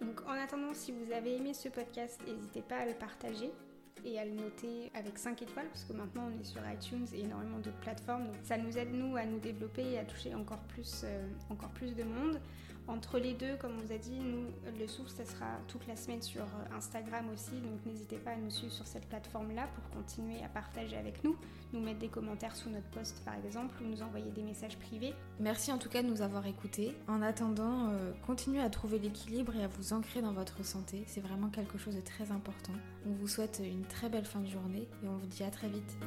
donc 0.00 0.20
en 0.26 0.32
attendant, 0.32 0.74
si 0.74 0.92
vous 0.92 1.12
avez 1.12 1.36
aimé 1.36 1.54
ce 1.54 1.68
podcast, 1.68 2.20
n'hésitez 2.26 2.62
pas 2.62 2.76
à 2.76 2.86
le 2.86 2.94
partager 2.94 3.50
et 4.04 4.18
à 4.18 4.24
le 4.24 4.32
noter 4.32 4.92
avec 4.94 5.18
5 5.18 5.42
étoiles 5.42 5.66
parce 5.68 5.84
que 5.84 5.92
maintenant 5.92 6.28
on 6.32 6.40
est 6.40 6.44
sur 6.44 6.60
iTunes 6.70 7.06
et 7.12 7.20
énormément 7.20 7.58
d'autres 7.58 7.80
plateformes. 7.80 8.26
Donc 8.26 8.36
ça 8.44 8.56
nous 8.56 8.78
aide 8.78 8.92
nous 8.92 9.16
à 9.16 9.24
nous 9.24 9.40
développer 9.40 9.92
et 9.92 9.98
à 9.98 10.04
toucher 10.04 10.34
encore 10.34 10.62
plus, 10.68 11.04
encore 11.50 11.70
plus 11.70 11.94
de 11.94 12.04
monde. 12.04 12.40
Entre 12.88 13.18
les 13.18 13.34
deux, 13.34 13.54
comme 13.60 13.72
on 13.78 13.86
vous 13.86 13.92
a 13.92 13.98
dit, 13.98 14.18
nous, 14.18 14.46
le 14.78 14.86
souffle, 14.86 15.10
ça 15.10 15.26
sera 15.26 15.46
toute 15.68 15.86
la 15.86 15.94
semaine 15.94 16.22
sur 16.22 16.42
euh, 16.42 16.76
Instagram 16.76 17.26
aussi, 17.34 17.50
donc 17.60 17.84
n'hésitez 17.84 18.16
pas 18.16 18.30
à 18.30 18.36
nous 18.36 18.48
suivre 18.50 18.72
sur 18.72 18.86
cette 18.86 19.06
plateforme-là 19.06 19.68
pour 19.74 19.90
continuer 19.90 20.42
à 20.42 20.48
partager 20.48 20.96
avec 20.96 21.22
nous, 21.22 21.36
nous 21.74 21.80
mettre 21.80 21.98
des 21.98 22.08
commentaires 22.08 22.56
sous 22.56 22.70
notre 22.70 22.88
post 22.88 23.22
par 23.26 23.34
exemple, 23.44 23.74
ou 23.82 23.86
nous 23.86 24.02
envoyer 24.02 24.30
des 24.30 24.42
messages 24.42 24.78
privés. 24.78 25.14
Merci 25.38 25.70
en 25.70 25.76
tout 25.76 25.90
cas 25.90 26.02
de 26.02 26.08
nous 26.08 26.22
avoir 26.22 26.46
écoutés. 26.46 26.96
En 27.08 27.20
attendant, 27.20 27.90
euh, 27.90 28.12
continuez 28.26 28.62
à 28.62 28.70
trouver 28.70 28.98
l'équilibre 28.98 29.54
et 29.54 29.64
à 29.64 29.68
vous 29.68 29.92
ancrer 29.92 30.22
dans 30.22 30.32
votre 30.32 30.64
santé, 30.64 31.04
c'est 31.06 31.20
vraiment 31.20 31.50
quelque 31.50 31.76
chose 31.76 31.94
de 31.94 32.00
très 32.00 32.32
important. 32.32 32.72
On 33.06 33.12
vous 33.12 33.28
souhaite 33.28 33.60
une 33.62 33.84
très 33.84 34.08
belle 34.08 34.24
fin 34.24 34.40
de 34.40 34.48
journée 34.48 34.88
et 35.04 35.08
on 35.08 35.16
vous 35.16 35.26
dit 35.26 35.42
à 35.42 35.50
très 35.50 35.68
vite. 35.68 35.98